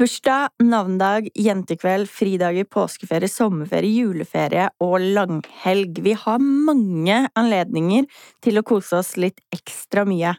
Bursdag, 0.00 0.48
navnedag, 0.62 1.26
jentekveld, 1.34 2.08
fridager, 2.08 2.64
påskeferie, 2.64 3.28
sommerferie, 3.28 4.00
juleferie 4.00 4.70
og 4.80 4.94
langhelg. 5.12 5.98
Vi 6.00 6.14
har 6.16 6.38
mange 6.40 7.18
anledninger 7.36 8.06
til 8.40 8.56
å 8.56 8.62
kose 8.64 8.96
oss 8.96 9.10
litt 9.20 9.42
ekstra 9.52 10.06
mye. 10.08 10.30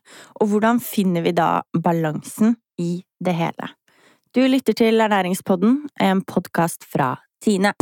Og 0.42 0.50
hvordan 0.50 0.82
finner 0.82 1.22
vi 1.22 1.36
da 1.38 1.62
balansen 1.78 2.56
i 2.82 3.04
det 3.22 3.36
hele? 3.38 3.70
Du 4.34 4.42
lytter 4.50 4.74
til 4.74 4.98
Ernæringspodden, 4.98 5.76
en 6.02 6.24
podkast 6.26 6.82
fra 6.90 7.12
Tine. 7.46 7.76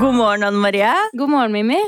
God 0.00 0.16
morgen, 0.16 0.48
Anne 0.48 0.64
Marie. 0.64 0.96
God 1.12 1.36
morgen, 1.36 1.52
Mimmi. 1.52 1.82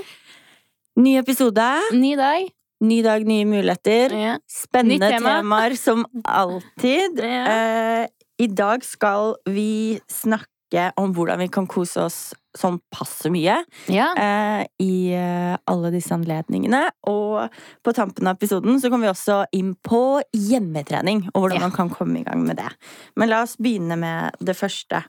Ny 1.00 1.16
episode. 1.24 1.70
Ny 1.96 2.12
dag. 2.20 2.55
Ny 2.84 3.00
dag, 3.02 3.24
nye 3.24 3.45
muligheter. 3.48 4.12
Ja. 4.12 4.38
Spennende 4.52 5.09
tema. 5.09 5.38
temaer 5.38 5.77
som 5.80 6.05
alltid. 6.24 7.18
Ja. 7.18 7.45
Eh, 7.52 8.09
I 8.38 8.46
dag 8.52 8.84
skal 8.84 9.37
vi 9.48 10.01
snakke 10.12 10.91
om 11.01 11.15
hvordan 11.15 11.41
vi 11.41 11.46
kan 11.48 11.65
kose 11.70 12.02
oss 12.04 12.18
sånn 12.56 12.78
passe 12.92 13.28
mye 13.32 13.54
ja. 13.92 14.06
eh, 14.18 14.62
i 14.82 15.12
eh, 15.15 15.54
alle 15.70 15.92
disse 15.95 16.12
anledningene. 16.12 16.82
Og 17.09 17.46
på 17.87 17.95
tampen 17.96 18.28
av 18.28 18.37
episoden 18.37 18.80
så 18.82 18.90
kommer 18.93 19.09
vi 19.09 19.12
også 19.15 19.38
inn 19.56 19.73
på 19.80 20.20
hjemmetrening 20.37 21.29
og 21.32 21.46
hvordan 21.46 21.65
man 21.68 21.77
kan 21.77 21.93
komme 21.93 22.20
i 22.20 22.27
gang 22.27 22.45
med 22.45 22.60
det. 22.60 22.68
Men 23.16 23.32
la 23.32 23.40
oss 23.46 23.56
begynne 23.56 23.96
med 24.01 24.37
det 24.45 24.56
første. 24.59 25.04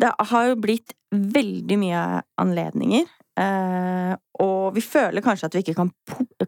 Det 0.00 0.10
har 0.32 0.50
jo 0.50 0.58
blitt 0.58 0.96
veldig 1.14 1.78
mye 1.82 2.02
anledninger. 2.42 3.06
Eh, 3.36 4.14
og 4.40 4.72
vi 4.76 4.80
føler 4.80 5.24
kanskje 5.24 5.50
at 5.50 5.56
vi 5.58 5.62
ikke 5.64 5.76
kan 5.76 5.92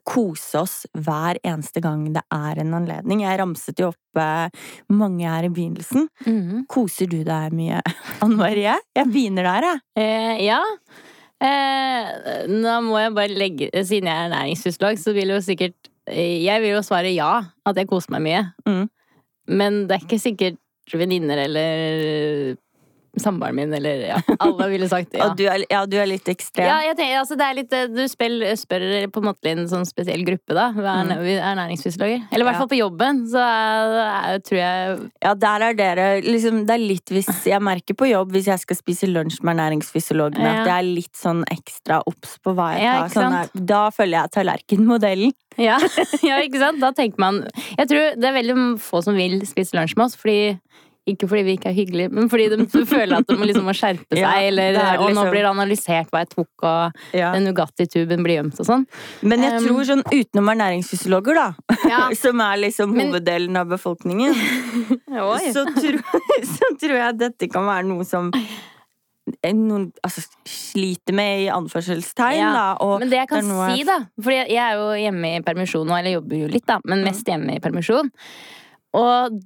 kose 0.09 0.63
oss 0.63 0.77
hver 0.97 1.39
eneste 1.45 1.83
gang 1.85 2.07
det 2.15 2.23
er 2.33 2.63
en 2.63 2.75
anledning. 2.79 3.23
Jeg 3.27 3.41
ramset 3.41 3.81
jo 3.81 3.91
opp 3.93 4.21
eh, 4.21 4.69
mange 4.95 5.29
her 5.29 5.47
i 5.47 5.53
begynnelsen. 5.53 6.09
Mm. 6.25 6.65
Koser 6.71 7.11
du 7.11 7.21
deg 7.27 7.55
mye, 7.57 7.83
Anne 8.25 8.41
Marie? 8.41 8.79
Jeg 8.97 9.13
begynner 9.13 9.49
der, 9.51 9.69
jeg. 9.69 9.85
Eh, 10.01 10.45
ja. 10.49 10.63
Eh, 11.45 12.47
nå 12.51 12.79
må 12.89 12.99
jeg 12.99 13.13
bare 13.15 13.31
legge 13.39 13.69
Siden 13.87 14.09
jeg 14.11 14.11
er 14.11 14.25
ernæringsfysiolog, 14.27 14.97
så 14.99 15.13
vil 15.15 15.31
jo 15.31 15.37
sikkert 15.39 15.77
eh, 16.11 16.43
Jeg 16.43 16.59
vil 16.65 16.73
jo 16.73 16.81
svare 16.83 17.13
ja, 17.15 17.45
at 17.63 17.79
jeg 17.79 17.91
koser 17.91 18.17
meg 18.17 18.25
mye. 18.25 18.41
Mm. 18.67 18.89
Men 19.59 19.85
det 19.87 19.97
er 19.97 20.09
ikke 20.09 20.23
sikkert 20.23 20.59
venninner 20.99 21.45
eller 21.45 22.57
samboeren 23.23 23.55
min 23.59 23.73
eller 23.75 24.05
ja, 24.09 24.19
alle 24.41 24.69
ville 24.73 24.89
sagt 24.91 25.15
ja. 25.19 25.29
Du 25.39 25.45
er, 25.49 25.65
ja, 25.71 25.85
du 25.87 25.97
er 26.01 26.07
litt 26.11 26.29
ekstrem. 26.29 26.67
Ja, 26.69 26.79
jeg 26.87 26.97
tenker, 26.99 27.19
altså 27.21 27.37
det 27.39 27.49
litt, 27.59 27.73
eh, 27.77 27.87
Du 27.93 28.03
spør, 28.11 28.37
spør 28.59 28.87
på 29.15 29.23
en 29.23 29.29
måte 29.31 29.51
i 29.51 29.55
en 29.57 29.67
sånn 29.71 29.87
spesiell 29.89 30.25
gruppe, 30.27 30.55
da. 30.57 30.69
Vi 30.77 30.83
er, 30.85 31.05
Mm. 31.09 31.13
er 31.25 31.43
ernæringsfysiologer. 31.53 32.25
Eller 32.33 32.45
i 32.45 32.49
hvert 32.49 32.59
fall 32.63 32.71
på 32.73 32.79
jobben, 32.81 33.23
så 33.31 33.43
er, 33.45 34.39
tror 34.45 34.59
jeg 34.59 34.99
Ja, 35.25 35.35
der 35.35 35.65
er 35.69 35.75
dere 35.79 36.07
liksom, 36.23 36.65
Det 36.69 36.75
er 36.77 36.83
litt 36.83 37.13
hvis 37.15 37.29
Jeg 37.53 37.63
merker 37.65 37.95
på 37.99 38.09
jobb 38.11 38.33
hvis 38.35 38.47
jeg 38.51 38.59
skal 38.65 38.77
spise 38.77 39.09
lunsj 39.11 39.41
med 39.43 39.57
ernæringsfysiologene, 39.57 40.45
Ja. 40.49 40.61
at 40.63 40.67
jeg 40.71 40.79
er 40.79 40.89
litt 40.89 41.17
sånn 41.17 41.45
ekstra 41.53 42.01
obs 42.07 42.37
på 42.45 42.55
hva 42.57 42.73
jeg 42.79 42.87
tar. 42.87 43.09
Sånn 43.15 43.37
sant? 43.39 43.67
da 43.69 43.83
følger 43.95 44.23
jeg 44.23 44.33
tallerkenmodellen. 44.37 45.33
Ja, 45.59 45.79
ja, 46.23 46.37
ikke 46.45 46.61
sant? 46.61 46.79
Da 46.81 46.93
tenker 46.95 47.19
man 47.19 47.41
Jeg 47.77 47.89
tror 47.91 48.15
det 48.21 48.29
er 48.29 48.37
veldig 48.37 48.79
få 48.83 49.01
som 49.03 49.17
vil 49.19 49.41
spise 49.49 49.75
lunsj 49.75 49.97
med 49.99 50.05
oss, 50.07 50.15
fordi 50.19 50.59
ikke 51.13 51.29
fordi 51.31 51.43
vi 51.47 51.55
ikke 51.59 51.71
er 51.71 51.77
hyggelige, 51.77 52.11
men 52.15 52.29
fordi 52.33 52.47
de 52.53 52.67
føler 52.87 53.17
at 53.19 53.27
de 53.31 53.37
liksom 53.49 53.65
må 53.69 53.75
skjerpe 53.77 54.07
seg, 54.15 54.21
Ja, 54.23 54.35
eller 54.49 54.73
det 54.77 54.83
er 54.85 54.99
Og 55.01 55.09
nå 55.09 55.15
liksom- 55.15 55.31
blir 55.33 55.43
det 55.47 55.51
analysert 55.51 56.11
hva 56.13 56.23
jeg 56.25 56.31
tok, 56.35 56.67
og 56.69 57.03
den 57.13 57.49
Nugatti-tuben 57.49 58.23
blir 58.27 58.39
gjemt 58.39 58.61
og 58.61 58.69
sånn. 58.71 58.87
Men 59.23 59.43
jeg 59.47 59.59
Um, 59.59 59.67
tror 59.67 59.89
sånn 59.89 60.05
utenom 60.13 60.53
ernæringsfysiologer, 60.55 61.35
da, 61.35 61.49
Ja. 61.93 62.03
som 62.23 62.41
er 62.45 62.57
liksom 62.65 62.93
Men- 62.95 63.13
hoveddelen 63.13 63.57
av 63.61 63.69
befolkningen, 63.73 64.35
så, 65.53 65.65
tror, 65.75 66.01
så 66.55 66.73
tror 66.81 66.97
jeg 67.01 67.19
dette 67.19 67.49
kan 67.53 67.65
være 67.69 67.87
noe 67.89 68.05
som 68.09 68.31
noen 69.45 69.91
altså, 70.07 70.23
sliter 70.49 71.13
med 71.17 71.43
i 71.45 71.49
anførselstegn, 71.53 72.39
Ja, 72.41 72.53
da. 72.81 72.89
Men 72.99 73.11
det 73.11 73.19
jeg 73.21 73.29
kan 73.29 73.45
det 73.51 73.77
si, 73.77 73.85
da 73.85 73.99
For 74.25 74.33
jeg 74.33 74.57
er 74.57 74.79
jo 74.79 74.87
hjemme 74.97 75.35
i 75.37 75.43
permisjon 75.45 75.85
nå, 75.89 75.99
eller 75.99 76.15
jobber 76.17 76.41
jo 76.41 76.49
litt, 76.49 76.65
da, 76.69 76.79
men 76.89 77.05
mest 77.05 77.29
hjemme 77.29 77.59
i 77.59 77.61
permisjon. 77.61 78.09
Og 78.97 79.37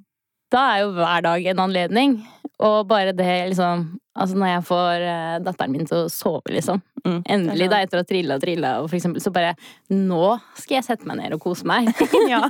da 0.52 0.68
er 0.74 0.84
jo 0.84 0.94
hver 0.96 1.26
dag 1.26 1.50
en 1.52 1.66
anledning. 1.66 2.20
Og 2.62 2.86
bare 2.90 3.14
det 3.16 3.32
liksom 3.52 3.90
Altså 4.12 4.36
når 4.36 4.50
jeg 4.50 4.64
får 4.68 5.02
eh, 5.08 5.36
datteren 5.40 5.72
min 5.72 5.86
til 5.88 6.02
å 6.02 6.08
sove, 6.12 6.52
liksom. 6.52 6.82
Mm, 7.00 7.22
Endelig, 7.32 7.68
da, 7.72 7.78
er 7.78 7.86
etter 7.86 7.96
å 7.96 8.02
ha 8.02 8.06
trilla 8.06 8.36
og 8.36 8.42
trilla, 8.42 8.72
og 8.82 8.90
for 8.90 8.98
eksempel, 8.98 9.22
så 9.24 9.32
bare 9.32 9.54
Nå 9.88 10.34
skal 10.60 10.76
jeg 10.76 10.84
sette 10.84 11.08
meg 11.08 11.16
ned 11.22 11.32
og 11.32 11.40
kose 11.40 11.64
meg. 11.64 11.88
ja. 12.28 12.42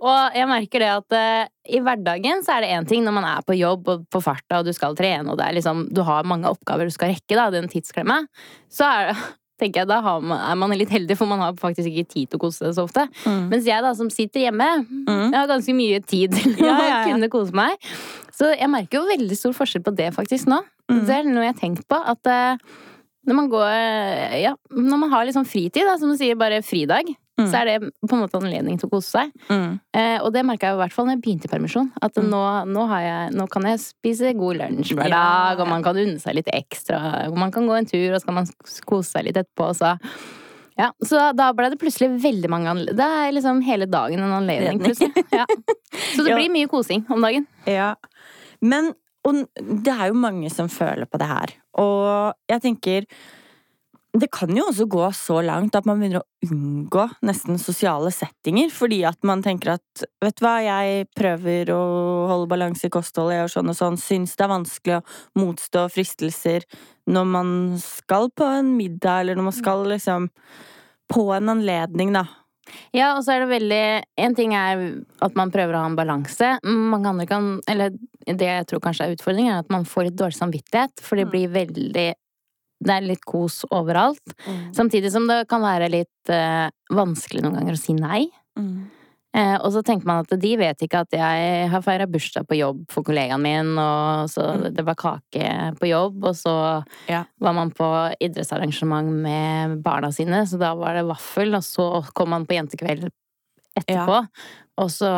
og 0.00 0.38
jeg 0.38 0.48
merker 0.48 0.84
det 0.86 0.88
at 0.94 1.16
uh, 1.18 1.50
i 1.68 1.82
hverdagen 1.84 2.40
så 2.46 2.56
er 2.56 2.64
det 2.64 2.72
én 2.78 2.88
ting 2.88 3.04
når 3.04 3.18
man 3.18 3.28
er 3.28 3.44
på 3.44 3.58
jobb 3.58 3.92
og 3.92 4.08
på 4.08 4.22
farta 4.24 4.62
og 4.62 4.70
du 4.70 4.72
skal 4.72 4.96
trene 4.96 5.28
og 5.28 5.36
det 5.36 5.50
er 5.50 5.58
liksom, 5.58 5.84
du 5.92 6.00
har 6.08 6.24
mange 6.24 6.48
oppgaver 6.48 6.88
du 6.88 6.96
skal 6.96 7.12
rekke, 7.12 7.36
da, 7.36 7.50
den 7.52 7.68
tidsklemma, 7.68 8.22
så 8.72 8.88
er 8.88 9.10
det 9.10 9.18
tenker 9.58 9.82
jeg, 9.82 9.88
da 9.90 10.00
har 10.04 10.20
man, 10.22 10.38
er 10.38 10.54
man 10.60 10.70
litt 10.78 10.90
heldig, 10.94 11.16
for 11.18 11.26
man 11.30 11.40
har 11.42 11.52
faktisk 11.58 11.88
ikke 11.90 12.08
tid 12.08 12.30
til 12.30 12.38
å 12.38 12.42
kose 12.46 12.62
seg 12.64 12.76
så 12.78 12.84
ofte. 12.86 13.04
Mm. 13.26 13.44
Mens 13.50 13.66
jeg 13.68 13.82
da, 13.84 13.92
som 13.98 14.10
sitter 14.14 14.46
hjemme, 14.46 14.68
Mm. 15.08 15.32
jeg 15.32 15.38
har 15.38 15.48
ganske 15.50 15.74
mye 15.74 16.00
tid 16.06 16.32
til 16.36 16.54
Ja, 16.62 16.74
ja, 16.74 16.88
ja. 16.88 16.98
å 17.02 17.08
kunne 17.12 17.28
kose 17.32 17.52
meg. 17.56 17.76
Så 18.38 18.52
jeg 18.54 18.70
merker 18.70 19.00
jo 19.00 19.06
veldig 19.08 19.36
stor 19.36 19.52
forskjell 19.56 19.82
på 19.82 19.94
det 19.98 20.12
faktisk 20.14 20.46
nå. 20.50 20.60
Mm. 20.90 21.00
Det 21.06 21.14
er 21.18 21.24
noe 21.28 21.44
jeg 21.48 21.54
har 21.54 21.60
tenkt 21.60 21.88
på, 21.90 21.98
at 21.98 22.26
eh, 22.30 22.56
når 23.28 23.34
man 23.34 23.48
går 23.52 23.72
Ja, 24.40 24.54
når 24.70 24.98
man 25.02 25.10
har 25.12 25.26
liksom 25.28 25.44
fritid, 25.48 25.82
da, 25.84 25.96
som 26.00 26.08
du 26.12 26.16
sier, 26.16 26.38
bare 26.38 26.62
fridag, 26.62 27.10
Mm. 27.38 27.46
så 27.52 27.60
er 27.60 27.64
det 27.70 27.92
på 28.02 28.16
en 28.16 28.22
måte 28.24 28.38
anledning 28.40 28.78
til 28.80 28.88
å 28.88 28.90
kose 28.96 29.10
seg. 29.14 29.28
Mm. 29.48 29.78
Eh, 29.94 30.18
og 30.24 30.32
det 30.34 30.42
merka 30.44 30.66
jeg 30.72 30.74
i 30.74 30.80
hvert 30.82 30.92
fall 30.96 31.06
når 31.06 31.14
jeg 31.16 31.22
begynte 31.22 31.46
i 31.46 31.52
permisjon. 31.52 31.92
At 32.02 32.14
Mm. 32.18 32.28
nå, 32.32 32.40
nå, 32.74 32.86
har 32.90 33.00
jeg, 33.04 33.32
nå 33.38 33.46
kan 33.48 33.62
jeg 33.62 33.78
spise 33.78 34.34
god 34.36 34.56
lunsj 34.58 34.94
hver 34.98 35.08
Ja. 35.08 35.22
dag, 35.54 35.60
og 35.60 35.68
man 35.70 35.82
kan 35.86 35.96
unne 35.96 36.18
seg 36.18 36.34
litt 36.34 36.50
ekstra. 36.52 37.28
Og 37.30 37.38
man 37.38 37.50
kan 37.54 37.66
gå 37.66 37.78
en 37.78 37.86
tur, 37.86 38.12
og 38.14 38.20
så 38.20 38.26
kan 38.26 38.34
man 38.34 38.46
kose 38.84 39.10
seg 39.12 39.24
litt 39.28 39.36
etterpå. 39.36 39.70
Så, 39.78 39.94
ja, 40.78 40.90
så 41.02 41.32
da 41.34 41.52
ble 41.52 41.70
det 41.70 41.78
plutselig 41.80 42.20
veldig 42.22 42.50
mange 42.50 42.66
anledninger. 42.70 42.96
Det 42.96 43.06
er 43.06 43.32
liksom 43.38 43.62
hele 43.62 43.86
dagen 43.86 44.18
en 44.18 44.32
anledning, 44.42 44.80
Anledning. 44.80 44.96
plutselig. 44.98 45.24
Ja. 45.32 45.46
Så 46.16 46.24
det 46.24 46.34
blir 46.34 46.50
mye 46.50 46.68
kosing 46.68 47.06
om 47.10 47.20
dagen. 47.22 47.46
Ja. 47.66 47.94
Men 48.60 48.94
og 49.26 49.44
det 49.84 49.92
er 49.92 50.06
jo 50.08 50.14
mange 50.14 50.48
som 50.50 50.68
føler 50.68 51.04
på 51.04 51.18
det 51.18 51.26
her. 51.28 51.50
Og 51.76 52.32
jeg 52.48 52.62
tenker 52.62 53.04
Det 54.16 54.30
kan 54.32 54.48
jo 54.56 54.64
også 54.70 54.86
gå 54.88 55.02
så 55.12 55.42
langt 55.44 55.76
at 55.76 55.84
man 55.86 56.00
begynner 56.00 56.22
å 56.22 56.48
unngå 56.48 57.02
nesten 57.28 57.58
sosiale 57.60 58.08
settinger. 58.14 58.70
Fordi 58.72 59.02
at 59.04 59.20
man 59.28 59.42
tenker 59.44 59.74
at 59.76 60.04
vet 60.24 60.38
du 60.38 60.44
hva, 60.46 60.54
jeg 60.64 61.04
prøver 61.18 61.72
å 61.74 61.82
holde 62.30 62.48
balanse 62.50 62.88
i 62.88 62.92
kostholdet, 62.94 63.36
jeg 63.36 63.42
gjør 63.44 63.54
sånn 63.58 63.72
og 63.74 63.78
sånn. 63.78 64.00
Syns 64.00 64.32
det 64.38 64.46
er 64.46 64.52
vanskelig 64.54 64.96
å 64.96 65.04
motstå 65.42 65.84
fristelser 65.92 66.64
når 67.08 67.28
man 67.36 67.52
skal 67.84 68.30
på 68.32 68.48
en 68.58 68.74
middag, 68.78 69.22
eller 69.22 69.38
når 69.38 69.50
man 69.50 69.56
skal 69.60 69.84
liksom 69.92 70.30
på 71.12 71.28
en 71.36 71.52
anledning, 71.54 72.12
da. 72.16 72.24
Ja, 72.92 73.14
og 73.16 73.22
så 73.24 73.32
er 73.32 73.40
det 73.40 73.48
veldig 73.48 73.84
En 74.20 74.34
ting 74.36 74.52
er 74.52 74.82
at 75.24 75.36
man 75.40 75.48
prøver 75.48 75.72
å 75.72 75.80
ha 75.80 75.88
en 75.88 75.96
balanse. 75.96 76.50
Mange 76.68 77.08
andre 77.08 77.24
kan 77.26 77.46
Eller 77.66 77.94
det 78.28 78.44
jeg 78.44 78.66
tror 78.68 78.82
kanskje 78.84 79.06
er 79.06 79.14
utfordringen, 79.16 79.54
er 79.54 79.62
at 79.64 79.70
man 79.72 79.86
får 79.88 80.10
litt 80.10 80.18
dårlig 80.20 80.36
samvittighet. 80.36 81.00
For 81.00 81.16
det 81.16 81.24
Mm. 81.28 81.30
blir 81.32 81.48
veldig 81.54 82.08
Det 82.80 82.94
er 82.94 83.00
litt 83.08 83.24
kos 83.26 83.64
overalt. 83.74 84.22
Samtidig 84.76 85.10
som 85.10 85.26
det 85.26 85.48
kan 85.50 85.60
være 85.64 85.88
litt 85.90 86.30
eh, 86.30 86.68
vanskelig 86.94 87.42
noen 87.42 87.58
ganger 87.58 87.74
å 87.74 87.80
si 87.80 87.92
nei. 87.98 88.28
Mm. 88.58 88.86
Eh, 89.36 89.56
og 89.60 89.72
så 89.74 89.82
tenker 89.84 90.06
man 90.08 90.22
at 90.24 90.30
de 90.40 90.52
vet 90.56 90.80
ikke 90.86 91.02
at 91.04 91.12
jeg 91.12 91.66
har 91.70 91.82
feira 91.84 92.06
bursdag 92.08 92.46
på 92.48 92.56
jobb 92.56 92.84
for 92.90 93.04
kollegaen 93.04 93.42
min, 93.44 93.74
og 93.78 94.30
så 94.32 94.46
Mm. 94.56 94.74
det 94.74 94.84
var 94.86 94.94
kake 94.96 95.50
på 95.78 95.88
jobb, 95.90 96.24
og 96.24 96.34
så 96.34 96.84
Ja. 97.08 97.24
var 97.40 97.52
man 97.52 97.70
på 97.70 98.14
idrettsarrangement 98.20 99.10
med 99.22 99.82
barna 99.82 100.10
sine, 100.12 100.46
så 100.46 100.58
da 100.58 100.74
var 100.74 100.94
det 100.94 101.04
vaffel, 101.04 101.54
og 101.54 101.62
så 101.62 102.04
kom 102.14 102.30
man 102.30 102.46
på 102.46 102.54
jentekveld 102.56 103.10
etterpå. 103.76 104.26
Og 104.78 104.88
så 104.88 105.10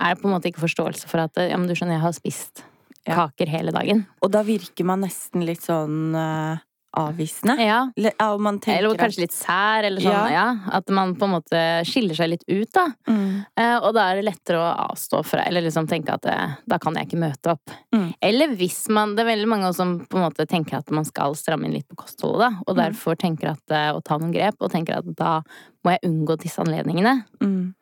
er 0.00 0.14
det 0.14 0.20
på 0.22 0.28
en 0.28 0.34
måte 0.34 0.50
ikke 0.52 0.66
forståelse 0.68 1.06
for 1.08 1.18
at 1.24 1.34
ja, 1.36 1.56
men 1.56 1.66
du 1.66 1.74
skjønner, 1.74 1.94
jeg 1.98 2.00
har 2.04 2.12
spist 2.12 2.62
Ja. 3.06 3.14
kaker 3.28 3.48
hele 3.48 3.70
dagen. 3.72 4.06
Og 4.22 4.30
da 4.30 4.42
virker 4.42 4.84
man 4.84 5.00
nesten 5.02 5.44
litt 5.44 5.60
sånn 5.62 6.14
eh, 6.14 6.58
avvisende. 6.96 7.56
Ja. 7.60 7.78
Eller, 7.96 8.96
kanskje 8.98 9.24
litt 9.24 9.32
sær, 9.34 9.84
eller 9.84 10.00
sånn, 10.00 10.12
Ja. 10.12 10.28
ja. 10.30 10.58
At 10.78 10.88
man 10.94 11.14
på 11.18 11.24
en 11.26 11.34
måte 11.34 11.60
skiller 11.88 12.14
seg 12.14 12.30
litt 12.30 12.44
ut, 12.48 12.70
da. 12.72 12.86
mm. 13.08 13.44
Eh, 13.56 13.76
Og 13.84 13.94
da 13.94 14.08
er 14.10 14.16
det 14.20 14.24
lettere 14.28 14.58
å 14.62 14.88
avstå 14.90 15.24
fra, 15.24 15.42
eller 15.46 15.62
liksom 15.62 15.86
tenke 15.90 16.14
at 16.14 16.26
eh, 16.26 16.54
da 16.66 16.78
kan 16.78 16.94
jeg 16.94 17.08
ikke 17.08 17.20
møte 17.24 17.50
opp. 17.56 17.70
Mm. 17.94 18.14
Eller 18.22 18.54
hvis 18.56 18.88
man 18.88 19.14
Det 19.16 19.24
er 19.26 19.30
veldig 19.36 19.48
mange 19.48 19.72
som 19.74 19.98
på 20.06 20.16
en 20.16 20.24
måte 20.30 20.46
tenker 20.46 20.78
at 20.78 20.90
man 20.90 21.04
skal 21.04 21.34
stramme 21.34 21.66
inn 21.66 21.72
litt 21.74 21.88
på 21.88 21.96
kostholdet, 21.96 22.40
da. 22.40 22.50
Og 22.66 22.76
Mm. 22.76 22.82
derfor 22.84 23.16
tenker 23.16 23.50
at 23.50 23.70
eh, 23.70 23.92
å 23.92 24.02
ta 24.02 24.18
noen 24.18 24.32
grep, 24.32 24.54
og 24.60 24.70
tenker 24.70 24.96
at 24.98 25.04
da 25.16 25.42
må 25.84 25.90
jeg 25.98 26.00
unngå 26.10 26.38
disse 26.40 26.58
anledningene. 26.62 27.24
Mm. 27.42 27.74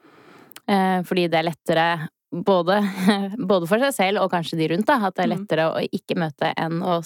Eh, 0.68 1.02
Fordi 1.02 1.28
det 1.28 1.38
er 1.38 1.48
lettere 1.50 2.08
både, 2.32 2.78
både 3.38 3.66
for 3.68 3.78
seg 3.78 3.92
selv 3.92 4.22
og 4.22 4.30
kanskje 4.32 4.56
de 4.56 4.68
rundt, 4.72 4.86
da. 4.88 4.96
At 5.06 5.14
det 5.16 5.24
er 5.24 5.28
Mm. 5.28 5.38
lettere 5.38 5.66
å 5.68 5.82
ikke 5.92 6.16
møte 6.16 6.52
enn 6.56 6.80
å 6.80 7.02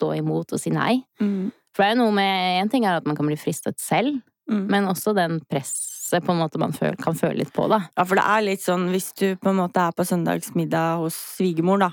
stå 0.00 0.14
imot 0.16 0.56
og 0.56 0.60
si 0.64 0.72
nei. 0.72 1.02
Mm. 1.20 1.52
For 1.76 1.84
det 1.84 1.92
er 1.92 1.94
jo 1.94 2.02
noe 2.02 2.16
med 2.16 2.62
En 2.64 2.72
ting 2.72 2.88
er 2.88 2.96
at 2.98 3.06
man 3.06 3.14
kan 3.20 3.28
bli 3.28 3.36
fristet 3.38 3.78
selv, 3.78 4.18
Mm. 4.50 4.64
men 4.66 4.86
også 4.90 5.12
den 5.14 5.36
presset 5.46 6.24
på 6.26 6.32
en 6.32 6.40
måte 6.40 6.58
man 6.58 6.72
føl, 6.74 6.96
kan 6.98 7.14
føle 7.14 7.36
litt 7.44 7.52
på, 7.54 7.68
da. 7.70 7.84
Ja, 7.94 8.02
for 8.02 8.18
det 8.18 8.24
er 8.26 8.40
litt 8.42 8.64
sånn 8.64 8.88
hvis 8.90 9.12
du 9.14 9.36
på 9.38 9.52
en 9.52 9.60
måte 9.60 9.78
er 9.78 9.92
på 9.94 10.02
søndagsmiddag 10.08 10.98
hos 11.04 11.14
svigermor, 11.36 11.78
da, 11.84 11.90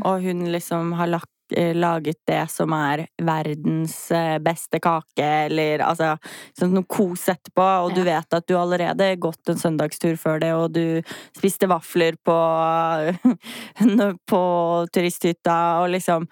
og 0.00 0.22
hun 0.24 0.46
liksom 0.48 0.94
har 0.96 1.10
lagt, 1.12 1.28
eh, 1.52 1.74
laget 1.76 2.16
det 2.26 2.40
som 2.50 2.72
er 2.72 3.02
verdens 3.20 3.98
eh, 4.16 4.38
beste 4.40 4.80
kake, 4.80 5.26
eller 5.50 5.84
altså 5.84 6.14
sånn 6.56 6.72
noe 6.72 6.88
kos 6.88 7.26
etterpå, 7.28 7.66
og 7.84 7.92
du 7.94 8.00
vet 8.08 8.32
at 8.32 8.46
du 8.48 8.54
allerede 8.56 9.10
gått 9.20 9.52
en 9.52 9.60
søndagstur 9.60 10.16
før 10.16 10.40
det, 10.40 10.54
og 10.56 10.72
du 10.72 11.02
spiste 11.36 11.68
vafler 11.68 12.16
på 12.24 12.38
på 14.30 14.42
turisthytta, 14.94 15.58
og 15.82 15.90
liksom 15.98 16.26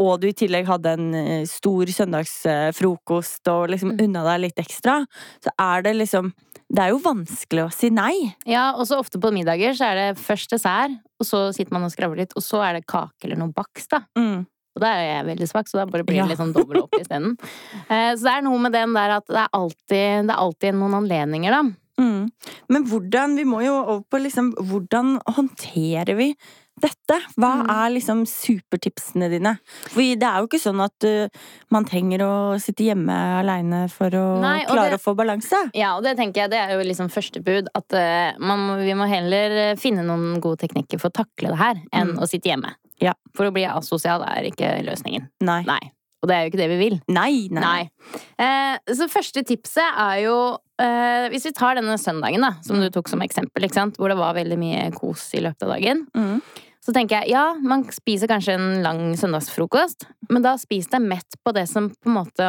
og 0.00 0.20
du 0.20 0.26
i 0.28 0.32
tillegg 0.36 0.66
hadde 0.66 0.92
en 0.96 1.14
eh, 1.14 1.44
stor 1.46 1.86
søndagsfrokost 1.86 3.48
og 3.52 3.68
liksom 3.70 3.92
Mm. 3.94 4.00
unna 4.08 4.24
deg 4.24 4.40
litt 4.46 4.56
ekstra, 4.62 5.04
så 5.42 5.50
er 5.58 5.82
det 5.82 5.96
liksom 5.96 6.32
Det 6.74 6.80
er 6.80 6.88
jo 6.94 6.98
vanskelig 6.98 7.66
å 7.66 7.72
si 7.72 7.90
nei. 7.90 8.34
Ja, 8.48 8.72
og 8.74 8.86
så 8.88 8.96
ofte 8.98 9.20
på 9.20 9.30
middager 9.30 9.74
så 9.76 9.84
er 9.92 9.94
det 10.00 10.18
først 10.18 10.48
dessert, 10.50 10.90
og 11.20 11.26
så 11.28 11.52
sitter 11.54 11.70
man 11.76 11.84
og 11.84 11.92
skravler 11.92 12.22
litt, 12.24 12.32
og 12.34 12.42
så 12.42 12.62
er 12.64 12.72
det 12.78 12.86
kake 12.88 13.12
eller 13.28 13.36
noe 13.36 13.52
bakst, 13.52 13.90
da. 13.92 14.00
Mm. 14.18 14.46
Og 14.74 14.80
da 14.82 14.88
er 14.96 15.04
jeg 15.20 15.26
veldig 15.28 15.46
svak, 15.52 15.68
så 15.68 15.76
da 15.78 15.84
bare 15.86 16.02
blir 16.02 16.22
det 16.22 16.30
litt 16.32 16.40
sånn 16.40 16.54
dobbel 16.56 16.80
opp 16.82 16.96
isteden. 16.98 17.36
Eh, 17.90 18.14
Så 18.16 18.24
det 18.24 18.32
er 18.32 18.42
noe 18.48 18.58
med 18.58 18.72
den 18.72 18.94
der 18.96 19.10
at 19.20 19.26
det 19.28 19.36
er 19.44 19.48
alltid, 19.52 20.26
det 20.26 20.32
er 20.34 20.40
alltid 20.40 20.74
noen 20.80 20.94
anledninger, 21.04 21.50
da. 21.52 21.62
Mm. 22.00 22.30
Men 22.70 22.84
hvordan 22.90 23.36
Vi 23.36 23.44
må 23.44 23.60
jo 23.62 23.74
over 23.76 24.02
på 24.10 24.18
liksom 24.18 24.48
Hvordan 24.58 25.20
håndterer 25.30 26.16
vi 26.18 26.34
dette? 26.80 27.16
Hva 27.38 27.50
Mm. 27.62 27.70
er 27.70 27.90
liksom 27.94 28.24
supertipsene 28.26 29.28
dine? 29.30 29.52
For 29.92 30.00
det 30.02 30.22
er 30.26 30.40
jo 30.42 30.48
ikke 30.48 30.60
sånn 30.62 30.82
at 30.84 31.06
uh, 31.08 31.28
man 31.70 31.84
trenger 31.84 32.24
å 32.26 32.32
sitte 32.60 32.84
hjemme 32.88 33.14
aleine 33.40 33.84
for 33.92 34.10
å 34.10 34.24
Nei, 34.42 34.64
klare 34.66 34.90
det- 34.90 35.00
å 35.00 35.04
få 35.04 35.14
balanse. 35.16 35.70
Ja, 35.74 35.96
og 35.96 36.02
det 36.04 36.16
tenker 36.16 36.42
jeg 36.44 36.50
det 36.50 36.58
er 36.58 36.74
jo 36.76 36.84
liksom 36.84 37.08
første 37.12 37.42
bud. 37.44 37.68
At 37.74 37.92
uh, 37.92 38.38
man, 38.38 38.78
vi 38.82 38.92
må 38.98 39.08
heller 39.08 39.50
eh, 39.70 39.74
finne 39.76 40.04
noen 40.04 40.40
gode 40.40 40.58
teknikker 40.66 41.00
for 41.00 41.10
å 41.10 41.18
takle 41.24 41.48
det 41.54 41.58
her, 41.58 41.74
enn 41.92 42.14
Mm. 42.14 42.18
å 42.22 42.28
sitte 42.28 42.50
hjemme. 42.50 42.74
Ja. 43.00 43.12
For 43.34 43.46
å 43.46 43.52
bli 43.52 43.64
asosial 43.66 44.22
er 44.22 44.44
ikke 44.50 44.84
løsningen. 44.84 45.28
Nei. 45.42 45.62
Nei. 45.66 45.80
Og 46.22 46.28
det 46.28 46.36
er 46.36 46.44
jo 46.44 46.50
ikke 46.52 46.60
det 46.62 46.68
vi 46.70 46.76
vil. 46.88 47.00
Nei, 47.12 47.48
nei. 47.52 47.60
Nei. 47.60 47.90
Eh, 48.38 48.78
så 48.94 49.08
første 49.12 49.42
tipset 49.44 49.84
er 49.98 50.22
jo 50.24 50.36
eh, 50.80 51.28
Hvis 51.28 51.44
vi 51.44 51.52
tar 51.52 51.74
denne 51.76 51.98
søndagen, 52.00 52.40
da, 52.40 52.54
som 52.64 52.80
du 52.80 52.88
tok 52.90 53.08
som 53.08 53.20
eksempel, 53.20 53.62
ikke 53.66 53.74
sant? 53.76 53.96
hvor 53.98 54.08
det 54.08 54.16
var 54.18 54.32
veldig 54.34 54.56
mye 54.58 54.90
kos 54.96 55.34
i 55.34 55.42
løpet 55.44 55.62
av 55.62 55.74
dagen. 55.76 56.06
Mm. 56.16 56.40
Så 56.84 56.92
tenker 56.92 57.22
jeg, 57.22 57.32
ja, 57.32 57.54
man 57.64 57.86
spiser 57.92 58.28
kanskje 58.28 58.58
en 58.58 58.82
lang 58.84 59.14
søndagsfrokost, 59.16 60.04
men 60.28 60.44
da 60.44 60.56
spis 60.60 60.88
deg 60.92 61.00
mett 61.00 61.38
på 61.44 61.52
det 61.56 61.64
som 61.70 61.88
på 61.90 62.10
en 62.10 62.18
måte 62.18 62.48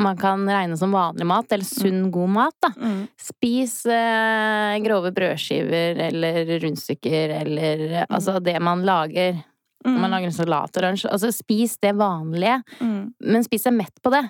man 0.00 0.16
kan 0.20 0.42
regne 0.48 0.76
som 0.76 0.92
vanlig 0.92 1.24
mat, 1.28 1.48
eller 1.52 1.64
sunn, 1.64 2.10
god 2.12 2.28
mat, 2.34 2.56
da. 2.60 2.68
Mm. 2.76 2.98
Spis 3.20 3.78
eh, 3.88 4.74
grove 4.84 5.08
brødskiver 5.16 6.00
eller 6.10 6.50
rundstykker 6.60 7.32
eller 7.42 7.84
altså 8.10 8.38
det 8.44 8.58
man 8.60 8.84
lager. 8.84 9.38
Mm. 9.86 10.00
man 10.00 10.10
Mm. 10.10 10.10
lager 10.10 10.26
en 10.26 10.32
salat 10.34 10.76
og 10.76 10.82
lunsj. 10.82 11.06
Altså 11.12 11.28
spis 11.32 11.76
det 11.78 11.94
vanlige, 11.96 12.62
Mm. 12.80 13.12
men 13.20 13.44
spis 13.44 13.62
deg 13.68 13.72
mett 13.76 14.02
på 14.02 14.10
det. 14.10 14.24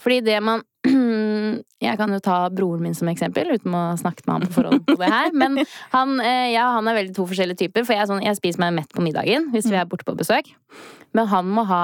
Fordi 0.00 0.20
det 0.24 0.38
man 0.42 0.62
Jeg 1.84 1.98
kan 2.00 2.12
jo 2.14 2.18
ta 2.24 2.38
broren 2.54 2.82
min 2.82 2.94
som 2.96 3.08
eksempel, 3.12 3.50
uten 3.54 3.74
å 3.74 3.80
ha 3.90 3.96
snakket 4.00 4.26
med 4.26 4.34
han 4.34 4.46
på 4.48 4.54
forhånd 4.56 4.84
på 4.88 4.96
det 5.00 5.10
her. 5.12 5.30
Men 5.36 5.58
han, 5.92 6.14
eh, 6.20 6.50
ja, 6.54 6.68
han 6.76 6.88
er 6.88 6.98
veldig 6.98 7.14
to 7.16 7.26
forskjellige 7.30 7.60
typer. 7.64 7.84
For 7.86 7.94
jeg, 7.96 8.08
sånn, 8.10 8.22
jeg 8.24 8.38
spiser 8.40 8.62
meg 8.64 8.74
mett 8.80 8.92
på 8.94 9.04
middagen 9.04 9.50
hvis 9.54 9.68
vi 9.70 9.76
er 9.80 9.86
borte 9.90 10.06
på 10.08 10.16
besøk. 10.18 10.48
Men 11.14 11.28
han 11.30 11.46
må 11.54 11.62
ha 11.68 11.82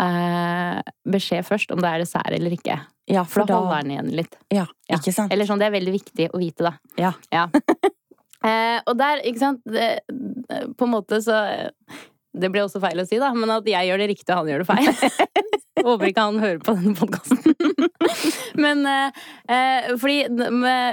eh, 0.00 0.80
beskjed 1.06 1.46
først 1.46 1.70
om 1.74 1.82
det 1.84 1.90
er 1.92 2.02
dessert 2.06 2.32
eller 2.34 2.56
ikke. 2.56 2.80
Ja, 3.10 3.24
For 3.26 3.42
for 3.42 3.46
da 3.50 3.54
da 3.54 3.58
holder 3.60 3.80
han 3.82 3.90
igjen 3.96 4.12
litt. 4.22 4.36
Ja, 4.54 4.66
Ja. 4.88 4.96
ikke 4.98 5.12
sant? 5.14 5.32
Eller 5.34 5.46
sånn, 5.46 5.58
det 5.62 5.66
er 5.68 5.74
veldig 5.74 5.92
viktig 6.00 6.30
å 6.32 6.38
vite, 6.42 6.70
da. 6.72 7.12
Ja. 7.32 7.48
Eh, 8.42 8.80
og 8.90 8.96
der, 8.98 9.20
ikke 9.22 9.38
sant 9.38 9.60
det, 9.70 10.00
På 10.74 10.82
en 10.88 10.90
måte 10.96 11.20
så 11.22 11.36
Det 12.34 12.48
blir 12.50 12.64
også 12.64 12.80
feil 12.82 12.98
å 12.98 13.04
si, 13.06 13.20
da, 13.22 13.28
men 13.36 13.52
at 13.54 13.68
jeg 13.70 13.86
gjør 13.86 14.00
det 14.02 14.08
riktig, 14.10 14.32
og 14.34 14.40
han 14.40 14.48
gjør 14.50 14.64
det 14.64 14.66
feil. 14.66 14.88
Håper 15.88 16.10
ikke 16.10 16.26
han 16.28 16.38
hører 16.42 16.60
på 16.64 16.74
denne 16.78 16.94
podkasten. 16.98 17.40
men 18.64 18.84
eh, 18.88 19.22
eh, 19.48 19.90
fordi 19.96 20.18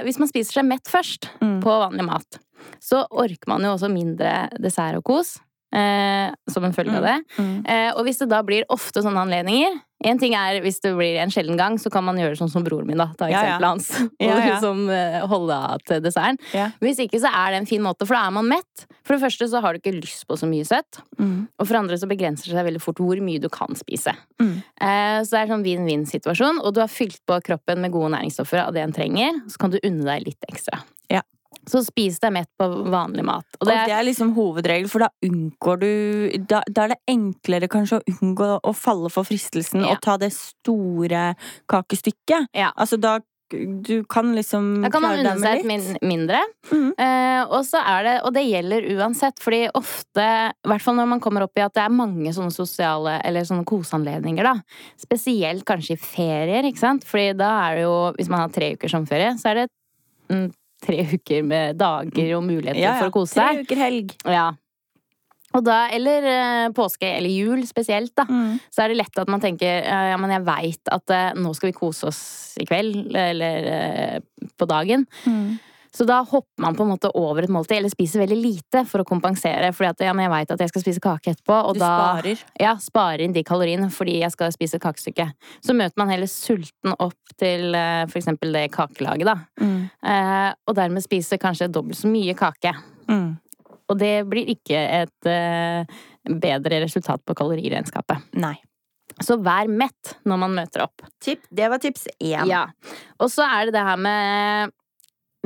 hvis 0.06 0.20
man 0.22 0.30
spiser 0.30 0.60
seg 0.60 0.68
mett 0.70 0.90
først 0.90 1.30
Mm. 1.40 1.60
på 1.64 1.72
vanlig 1.82 2.04
mat, 2.06 2.38
så 2.82 3.04
orker 3.10 3.48
man 3.48 3.64
jo 3.64 3.74
også 3.74 3.88
mindre 3.92 4.48
dessert 4.60 4.98
og 4.98 5.04
kos. 5.08 5.38
Eh, 5.70 6.32
som 6.50 6.64
en 6.66 6.74
følge 6.74 6.96
av 6.98 7.04
det. 7.06 7.18
Mm. 7.38 7.52
Eh, 7.62 7.90
og 7.94 8.02
hvis 8.06 8.18
det 8.18 8.26
da 8.32 8.40
blir 8.42 8.64
ofte 8.74 9.04
sånne 9.04 9.22
anledninger 9.22 9.76
En 10.06 10.16
ting 10.20 10.32
er 10.32 10.62
hvis 10.64 10.78
det 10.80 10.94
blir 10.96 11.18
en 11.20 11.32
sjelden 11.32 11.58
gang, 11.60 11.74
så 11.80 11.90
kan 11.92 12.04
man 12.06 12.16
gjøre 12.16 12.38
sånn 12.38 12.48
som 12.52 12.64
broren 12.64 12.86
min, 12.88 12.96
da. 13.00 13.10
Ta 13.20 13.26
eksempelet 13.28 13.68
hans. 13.68 13.88
Og 14.00 14.24
Ja, 14.24 14.36
ja. 14.38 14.46
liksom 14.54 14.86
eh, 14.94 15.18
holde 15.28 15.58
av 15.70 15.82
til 15.84 16.00
desserten. 16.04 16.38
Ja. 16.56 16.70
Hvis 16.80 17.02
ikke 17.04 17.20
så 17.20 17.28
er 17.28 17.52
det 17.52 17.60
en 17.60 17.68
fin 17.68 17.82
måte, 17.84 18.06
for 18.08 18.16
da 18.16 18.22
er 18.28 18.34
man 18.38 18.48
mett. 18.48 18.86
For 19.04 19.16
det 19.16 19.22
første 19.24 19.48
så 19.52 19.60
har 19.60 19.74
du 19.76 19.80
ikke 19.82 19.92
lyst 19.98 20.24
på 20.28 20.38
så 20.40 20.48
mye 20.48 20.64
søtt. 20.64 21.02
Mm. 21.20 21.48
Og 21.60 21.68
for 21.68 21.80
andre 21.82 21.98
så 22.00 22.08
begrenser 22.08 22.48
det 22.48 22.56
seg 22.56 22.68
veldig 22.70 22.80
fort 22.84 23.02
hvor 23.04 23.20
mye 23.24 23.42
du 23.42 23.48
kan 23.52 23.76
spise. 23.76 24.14
Mm. 24.40 24.54
Eh, 24.80 25.18
så 25.26 25.34
det 25.36 25.42
er 25.42 25.52
sånn 25.52 25.66
vinn-vinn-situasjon, 25.66 26.62
og 26.64 26.72
du 26.76 26.80
har 26.80 26.88
fylt 26.92 27.20
på 27.28 27.36
kroppen 27.44 27.82
med 27.84 27.92
gode 27.92 28.14
næringsstoffer 28.16 28.62
av 28.64 28.72
det 28.76 28.86
en 28.86 28.96
trenger. 28.96 29.42
Så 29.52 29.60
kan 29.60 29.74
du 29.74 29.78
unne 29.84 30.06
deg 30.08 30.24
litt 30.30 30.48
ekstra. 30.48 30.80
Ja. 31.10 31.20
Så 31.70 31.84
spis 31.86 32.18
deg 32.22 32.34
mett 32.34 32.50
på 32.58 32.66
vanlig 32.90 33.24
mat. 33.28 33.46
Og 33.60 33.62
Og 33.64 33.70
det 33.70 33.78
det 33.86 33.94
er, 33.96 34.04
liksom 34.10 34.34
hovedregel, 34.36 34.88
for 34.90 35.06
da 35.06 35.08
unngår 35.24 35.80
du 35.80 35.90
Da, 36.50 36.60
da 36.68 36.84
er 36.88 36.94
det 36.94 37.00
enklere 37.14 37.68
kanskje 37.70 38.00
å 38.00 38.14
unngå 38.18 38.52
å 38.66 38.72
falle 38.76 39.10
for 39.10 39.24
fristelsen 39.28 39.84
Ja. 39.84 39.94
og 39.94 40.00
ta 40.02 40.16
det 40.20 40.32
store 40.34 41.34
kakestykket. 41.70 42.48
Ja. 42.54 42.72
Altså 42.76 42.98
da 43.00 43.18
Du 43.52 44.04
kan 44.06 44.28
liksom 44.36 44.82
da 44.84 44.88
kan 44.94 45.02
man 45.02 45.18
unne 45.18 45.32
seg 45.42 45.58
et 45.58 45.66
min 45.66 45.82
mindre. 46.06 46.38
Mm. 46.70 46.92
Eh, 46.94 47.40
og 47.50 47.64
så 47.66 47.80
er 47.82 48.04
det, 48.06 48.12
og 48.22 48.30
det 48.36 48.44
gjelder 48.46 48.86
uansett, 48.94 49.40
fordi 49.42 49.64
ofte, 49.74 50.26
i 50.54 50.68
hvert 50.70 50.84
fall 50.84 50.94
når 50.94 51.08
man 51.10 51.18
kommer 51.24 51.42
opp 51.42 51.58
i 51.58 51.64
at 51.64 51.74
det 51.74 51.82
er 51.82 51.90
mange 51.90 52.30
sånne 52.36 52.54
sosiale 52.54 53.16
eller 53.26 53.42
sånne 53.42 53.66
koseanledninger, 53.66 54.46
da. 54.46 54.54
Spesielt 55.02 55.64
kanskje 55.66 55.96
i 55.96 55.98
ferier, 55.98 56.62
ikke 56.70 56.78
sant. 56.78 57.02
Fordi 57.02 57.32
da 57.42 57.50
er 57.66 57.74
det 57.80 57.82
jo, 57.88 57.96
hvis 58.20 58.30
man 58.30 58.44
har 58.44 58.54
tre 58.54 58.70
uker 58.78 58.88
sommerferie, 58.94 59.34
så 59.42 59.50
er 59.50 59.64
det 59.64 59.68
mm, 60.30 60.46
tre 60.84 61.04
uker 61.14 61.46
med 61.46 61.78
dager 61.80 62.34
og 62.38 62.44
muligheter 62.46 62.98
for 62.98 63.10
å 63.10 63.14
kose 63.20 63.36
seg. 63.36 63.60
Tre 63.60 63.68
uker 63.68 63.80
helg. 63.80 64.16
Ja. 64.24 64.50
Og 65.50 65.64
da, 65.66 65.88
eller 65.90 66.26
eh, 66.30 66.66
påske 66.74 67.08
eller 67.10 67.32
jul 67.32 67.64
spesielt, 67.66 68.12
da. 68.18 68.26
Mm. 68.28 68.60
Så 68.70 68.84
er 68.84 68.92
det 68.92 69.00
lett 69.00 69.18
at 69.18 69.30
man 69.32 69.42
tenker 69.42 69.80
ja, 69.82 70.02
ja 70.12 70.18
men 70.20 70.30
jeg 70.36 70.46
veit 70.46 70.92
at 70.94 71.14
eh, 71.14 71.32
nå 71.38 71.50
skal 71.58 71.72
vi 71.72 71.78
kose 71.80 72.06
oss 72.10 72.20
i 72.60 72.66
kveld, 72.68 73.10
eller 73.18 73.66
eh, 73.74 74.46
på 74.54 74.68
dagen. 74.70 75.08
Mm. 75.26 75.58
Så 75.90 76.04
da 76.06 76.20
hopper 76.22 76.62
man 76.62 76.76
på 76.78 76.84
en 76.84 76.92
måte 76.92 77.10
over 77.18 77.42
et 77.42 77.50
måltid, 77.50 77.80
eller 77.80 77.90
spiser 77.90 78.22
veldig 78.22 78.38
lite 78.38 78.84
for 78.86 79.02
å 79.02 79.06
kompensere. 79.08 79.72
Fordi 79.74 79.88
at 79.90 80.04
ja, 80.06 80.14
jeg 80.22 80.30
veit 80.30 80.54
at 80.54 80.62
jeg 80.62 80.70
skal 80.70 80.84
spise 80.84 81.02
kake 81.02 81.32
etterpå, 81.34 81.56
og 81.66 81.74
Du 81.74 81.82
da 81.82 81.90
sparer. 81.90 82.44
ja, 82.62 82.76
sparer 82.78 83.24
inn 83.26 83.34
de 83.34 83.42
kaloriene 83.46 83.90
fordi 83.90 84.20
jeg 84.20 84.30
skal 84.36 84.54
spise 84.54 84.78
kakestykke. 84.82 85.26
Så 85.66 85.74
møter 85.74 85.98
man 85.98 86.12
heller 86.12 86.30
sulten 86.30 86.94
opp 86.94 87.34
til 87.42 87.74
eh, 87.74 88.06
for 88.06 88.22
eksempel 88.22 88.54
det 88.54 88.68
kakelaget, 88.76 89.26
da. 89.32 89.36
Mm. 89.58 89.82
Eh, 90.14 90.48
og 90.70 90.78
dermed 90.78 91.02
spiser 91.02 91.42
kanskje 91.42 91.70
dobbelt 91.72 91.98
så 91.98 92.10
mye 92.10 92.38
kake. 92.38 92.74
Mm. 93.10 93.30
Og 93.90 93.98
det 93.98 94.14
blir 94.30 94.46
ikke 94.54 94.78
et 95.02 95.26
eh, 95.26 96.00
bedre 96.30 96.84
resultat 96.84 97.24
på 97.26 97.34
kaloriregnskapet. 97.34 98.30
Nei. 98.38 98.54
Så 99.20 99.34
vær 99.42 99.66
mett 99.66 100.14
når 100.24 100.38
man 100.38 100.54
møter 100.54 100.84
opp. 100.86 101.02
Tip, 101.20 101.42
det 101.50 101.66
var 101.68 101.82
tips 101.82 102.06
én. 102.22 102.46
Ja. 102.48 102.68
Og 103.18 103.32
så 103.32 103.42
er 103.42 103.66
det 103.66 103.74
det 103.74 103.82
her 103.84 103.98
med 103.98 104.76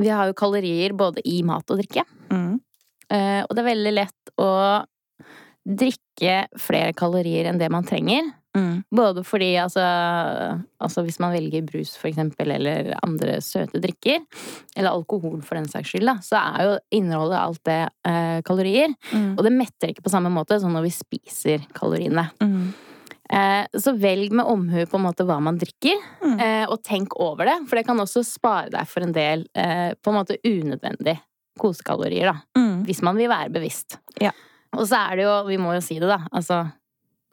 Vi 0.01 0.11
har 0.11 0.29
jo 0.29 0.37
kalorier 0.37 0.95
både 0.97 1.23
i 1.27 1.41
mat 1.47 1.69
og 1.71 1.79
drikke. 1.81 2.03
Mm. 2.31 2.57
Uh, 3.05 3.41
og 3.45 3.53
det 3.53 3.61
er 3.61 3.69
veldig 3.69 3.93
lett 3.95 4.33
å 4.41 4.51
drikke 5.65 6.39
flere 6.61 6.93
kalorier 6.97 7.49
enn 7.49 7.61
det 7.61 7.71
man 7.73 7.85
trenger. 7.87 8.27
Mm. 8.55 8.83
Både 8.95 9.23
fordi 9.27 9.49
altså, 9.59 9.83
altså 10.79 11.03
hvis 11.03 11.17
man 11.19 11.33
velger 11.35 11.65
brus 11.67 11.95
for 11.99 12.07
eksempel, 12.07 12.53
eller 12.55 12.93
andre 13.03 13.39
søte 13.43 13.81
drikker, 13.83 14.21
eller 14.77 14.93
alkohol 14.93 15.41
for 15.43 15.59
den 15.59 15.67
saks 15.71 15.91
skyld, 15.91 16.07
da, 16.07 16.15
så 16.23 16.39
er 16.39 16.67
jo 16.69 16.75
innholdet 16.99 17.41
alt 17.41 17.63
det 17.67 17.81
uh, 18.07 18.39
kalorier. 18.47 18.93
Mm. 19.11 19.33
Og 19.35 19.45
det 19.47 19.55
metter 19.57 19.91
ikke 19.91 20.05
på 20.05 20.13
samme 20.13 20.31
måte 20.33 20.59
som 20.61 20.75
når 20.75 20.87
vi 20.87 20.95
spiser 20.95 21.65
kaloriene. 21.75 22.29
Mm. 22.43 22.69
Eh, 23.35 23.65
så 23.81 23.91
velg 23.99 24.31
med 24.31 24.47
omhu 24.47 24.85
på 24.87 24.95
en 24.99 25.03
måte 25.03 25.25
hva 25.27 25.41
man 25.43 25.57
drikker, 25.59 25.97
Mm. 26.23 26.39
eh, 26.39 26.65
og 26.71 26.81
tenk 26.83 27.17
over 27.19 27.45
det. 27.49 27.57
For 27.67 27.75
det 27.75 27.85
kan 27.85 27.99
også 27.99 28.23
spare 28.23 28.69
deg 28.71 28.87
for 28.87 29.03
en 29.03 29.11
del 29.11 29.45
eh, 29.55 29.93
på 30.01 30.11
en 30.13 30.19
måte 30.23 30.37
unødvendig 30.45 31.17
kosekalorier, 31.59 32.31
da. 32.31 32.41
Mm. 32.57 32.85
Hvis 32.87 33.01
man 33.03 33.15
vil 33.19 33.29
være 33.29 33.51
bevisst. 33.51 33.97
Ja. 34.21 34.31
Og 34.75 34.87
så 34.87 34.97
er 35.11 35.15
det 35.19 35.23
jo, 35.27 35.35
vi 35.47 35.57
må 35.57 35.73
jo 35.75 35.81
si 35.83 35.99
det, 35.99 36.07
da, 36.07 36.21
altså 36.33 36.71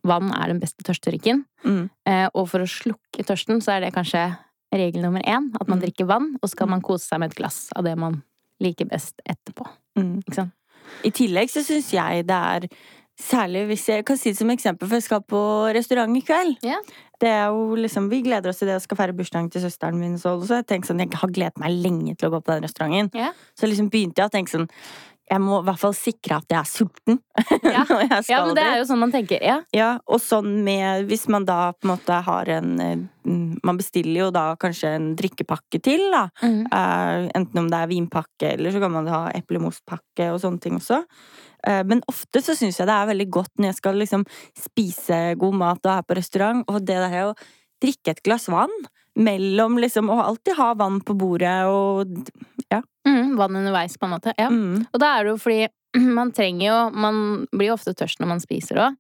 Vann 0.05 0.33
er 0.35 0.49
den 0.51 0.59
beste 0.59 0.83
tørstdrikken. 0.83 1.45
Mm. 1.65 1.85
Og 2.35 2.49
for 2.51 2.59
å 2.59 2.67
slukke 2.67 3.23
tørsten, 3.23 3.61
så 3.63 3.77
er 3.77 3.85
det 3.85 3.93
kanskje 3.95 4.37
regel 4.75 5.01
nummer 5.05 5.23
én. 5.23 5.45
At 5.61 5.69
man 5.69 5.79
Mm. 5.79 5.83
drikker 5.85 6.07
vann, 6.09 6.37
og 6.43 6.51
så 6.51 6.57
kan 6.57 6.69
man 6.71 6.81
kose 6.83 7.07
seg 7.07 7.21
med 7.21 7.31
et 7.31 7.37
glass 7.39 7.69
av 7.77 7.85
det 7.85 7.97
man 7.97 8.25
liker 8.61 8.85
best 8.91 9.15
etterpå. 9.25 9.65
Mm. 9.97 10.19
Ikke 10.25 10.35
sant? 10.35 10.51
I 11.05 11.11
tillegg 11.11 11.49
så 11.55 11.63
syns 11.63 11.93
jeg 11.95 12.27
det 12.27 12.35
er 12.35 12.67
Særlig 13.21 13.67
hvis 13.69 13.85
jeg 13.91 14.05
kan 14.09 14.17
si 14.17 14.33
det 14.33 14.41
som 14.41 14.51
eksempel, 14.51 14.89
for 14.89 14.97
jeg 14.97 15.05
skal 15.05 15.25
på 15.29 15.41
restaurant 15.77 16.17
i 16.17 16.25
kveld. 16.25 16.57
Ja. 16.65 16.81
Det 17.23 17.31
er 17.31 17.53
jo 17.55 17.77
liksom, 17.79 18.09
Vi 18.11 18.23
gleder 18.25 18.51
oss 18.51 18.59
til 18.59 18.71
det 18.71 18.81
og 18.81 18.83
skal 18.83 18.99
feire 18.99 19.15
bursdagen 19.15 19.51
til 19.53 19.63
søsteren 19.63 20.01
min. 20.01 20.19
Så 20.19 20.35
jeg 20.41 20.67
tenkte 20.67 20.91
sånn, 20.91 21.05
jeg 21.05 21.15
har 21.21 21.31
gledet 21.31 21.63
meg 21.63 21.77
lenge 21.85 22.17
til 22.17 22.29
å 22.29 22.35
gå 22.35 22.43
på 22.43 22.55
den 22.55 22.67
restauranten. 22.67 23.13
Ja. 23.15 23.31
Så 23.59 23.71
liksom 23.71 23.93
begynte 23.93 24.23
jeg 24.23 24.33
å 24.33 24.33
tenke 24.33 24.55
sånn 24.55 24.71
Jeg 25.31 25.41
må 25.41 25.61
i 25.61 25.65
hvert 25.65 25.81
fall 25.81 25.95
sikre 25.97 26.41
at 26.41 26.51
jeg 26.51 26.59
er 26.59 26.69
sulten. 26.69 27.21
Ja. 27.63 27.85
ja, 28.33 28.41
men 28.43 28.57
det 28.59 28.65
er 28.65 28.81
jo 28.81 28.89
sånn 28.89 29.01
man 29.05 29.15
tenker. 29.15 29.39
Ja. 29.45 29.61
Ja, 29.77 29.93
og 30.09 30.21
sånn 30.21 30.65
med 30.67 31.07
Hvis 31.09 31.29
man 31.31 31.47
da 31.49 31.61
på 31.77 31.87
en 31.87 31.93
måte 31.93 32.19
har 32.27 32.51
en 32.57 32.75
eh, 32.83 33.07
Man 33.63 33.79
bestiller 33.79 34.27
jo 34.27 34.33
da 34.35 34.49
kanskje 34.61 34.97
en 34.97 35.13
drikkepakke 35.17 35.79
til, 35.85 36.09
da. 36.11 36.27
Mm. 36.43 36.67
Uh, 36.67 37.31
enten 37.39 37.63
om 37.63 37.71
det 37.71 37.79
er 37.79 37.93
vinpakke, 37.93 38.57
eller 38.57 38.75
så 38.75 38.83
kan 38.83 38.97
man 38.97 39.07
ha 39.13 39.23
eplemostpakke 39.39 40.33
og 40.35 40.43
sånne 40.43 40.65
ting 40.65 40.81
også. 40.81 41.05
Eh, 41.67 41.83
men 41.89 42.03
ofte 42.11 42.43
så 42.43 42.57
syns 42.59 42.81
jeg 42.81 42.89
det 42.91 42.97
er 42.97 43.11
veldig 43.13 43.29
godt 43.39 43.53
når 43.59 43.71
jeg 43.71 43.79
skal 43.81 44.01
liksom 44.03 44.25
spise 44.59 45.21
god 45.41 45.59
mat 45.61 45.87
og 45.87 45.93
er 45.97 46.07
på 46.09 46.19
restaurant, 46.19 46.65
og 46.69 46.83
det 46.87 46.99
der 47.05 47.29
å 47.29 47.35
drikke 47.83 48.15
et 48.15 48.23
glass 48.27 48.49
vann 48.53 48.73
mellom 49.19 49.75
liksom 49.83 50.09
Og 50.09 50.23
alltid 50.25 50.57
ha 50.57 50.71
vann 50.79 51.01
på 51.05 51.13
bordet 51.19 51.59
og 51.69 52.15
Mm, 53.03 53.35
vann 53.37 53.57
underveis, 53.59 53.97
på 53.99 54.07
en 54.07 54.13
måte. 54.15 54.33
Ja. 54.39 54.47
mm, 54.49 54.87
Og 54.95 55.01
da 55.03 55.09
er 55.19 55.25
det 55.25 55.33
jo 55.33 55.39
fordi 55.43 55.65
man 56.19 56.31
trenger 56.33 56.67
jo 56.67 56.77
Man 56.97 57.17
blir 57.53 57.69
jo 57.71 57.75
ofte 57.77 57.93
tørst 57.99 58.21
når 58.23 58.31
man 58.31 58.41
spiser 58.43 58.81
òg. 58.81 58.97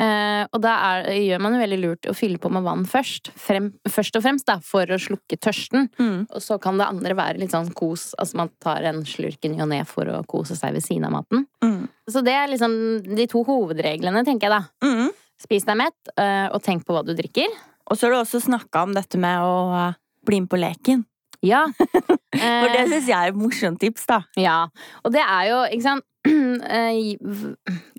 Eh, 0.00 0.44
og 0.50 0.60
da 0.64 0.74
er, 0.90 1.08
gjør 1.26 1.42
man 1.44 1.56
jo 1.56 1.60
veldig 1.62 1.78
lurt 1.82 2.08
å 2.10 2.14
fylle 2.16 2.40
på 2.40 2.50
med 2.52 2.64
vann 2.64 2.84
først. 2.88 3.32
Frem, 3.36 3.70
først 3.88 4.16
og 4.16 4.24
fremst 4.24 4.46
da, 4.48 4.58
for 4.64 4.88
å 4.88 4.98
slukke 5.00 5.36
tørsten. 5.36 5.88
mm, 5.98 6.28
Og 6.32 6.40
så 6.44 6.58
kan 6.62 6.78
det 6.80 6.88
andre 6.88 7.16
være 7.18 7.42
litt 7.42 7.52
sånn 7.52 7.72
kos. 7.76 8.10
Altså 8.18 8.40
man 8.40 8.52
tar 8.62 8.86
en 8.88 9.02
slurk 9.04 9.44
i 9.44 9.52
ny 9.52 9.60
og 9.64 9.68
ne 9.72 9.82
for 9.88 10.08
å 10.08 10.22
kose 10.30 10.56
seg 10.56 10.76
ved 10.78 10.86
siden 10.86 11.08
av 11.10 11.16
maten. 11.18 11.46
mm, 11.64 11.82
Så 12.10 12.22
det 12.24 12.32
er 12.36 12.48
liksom 12.48 12.72
de 13.16 13.26
to 13.30 13.44
hovedreglene, 13.44 14.24
tenker 14.24 14.48
jeg 14.48 14.56
da. 14.56 14.62
mm. 14.86 15.10
Spis 15.40 15.64
deg 15.64 15.78
mett, 15.80 15.96
eh, 16.20 16.48
og 16.52 16.60
tenk 16.62 16.84
på 16.84 16.92
hva 16.92 17.00
du 17.04 17.14
drikker. 17.16 17.48
Og 17.90 17.96
så 17.96 18.06
har 18.06 18.12
du 18.12 18.18
også 18.20 18.42
snakka 18.44 18.82
om 18.84 18.92
dette 18.94 19.16
med 19.18 19.40
å 19.40 19.54
eh, 19.74 19.94
bli 20.28 20.42
med 20.44 20.50
på 20.52 20.58
leken. 20.60 21.04
Ja. 21.46 21.64
For 21.80 22.68
det 22.70 22.84
Eh, 22.84 22.88
syns 22.92 23.08
jeg 23.10 23.16
er 23.16 23.32
et 23.32 23.38
morsomt 23.38 23.80
tips, 23.82 24.06
da. 24.08 24.20
Ja, 24.38 24.58
og 25.04 25.12
det 25.14 25.22
er 25.24 25.44
jo, 25.50 25.60
ikke 25.72 25.86
sant 25.86 26.04
eh, 26.28 27.16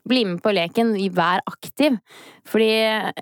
Bli 0.08 0.24
med 0.28 0.42
på 0.44 0.54
leken, 0.54 0.94
vær 1.16 1.42
aktiv. 1.50 1.98
Fordi 2.50 2.70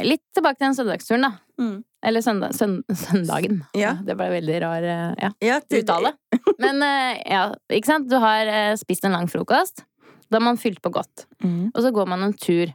Litt 0.05 0.23
tilbake 0.35 0.59
til 0.59 0.67
den 0.67 0.77
søndagsturen, 0.77 1.27
da. 1.27 1.31
Mm. 1.59 1.77
Eller 2.07 2.23
søndag, 2.23 2.53
sønd, 2.55 2.83
søndagen. 2.95 3.61
Ja. 3.75 3.97
Det 4.05 4.15
ble 4.19 4.29
veldig 4.31 4.59
rar 4.63 4.85
eh, 4.87 5.09
ja, 5.19 5.31
Ja, 5.43 5.57
uttale. 5.59 6.13
Men 6.63 6.83
eh, 6.85 7.19
ja, 7.27 7.45
ikke 7.75 7.91
sant. 7.91 8.07
Du 8.11 8.15
har 8.23 8.47
eh, 8.47 8.73
spist 8.79 9.03
en 9.07 9.15
lang 9.17 9.27
frokost. 9.31 9.83
Da 10.29 10.37
har 10.39 10.45
man 10.45 10.59
fylt 10.61 10.79
på 10.85 10.91
godt. 10.93 11.25
Mm. 11.43 11.71
Og 11.73 11.81
så 11.83 11.91
går 11.95 12.07
man 12.07 12.23
en 12.27 12.35
tur. 12.37 12.71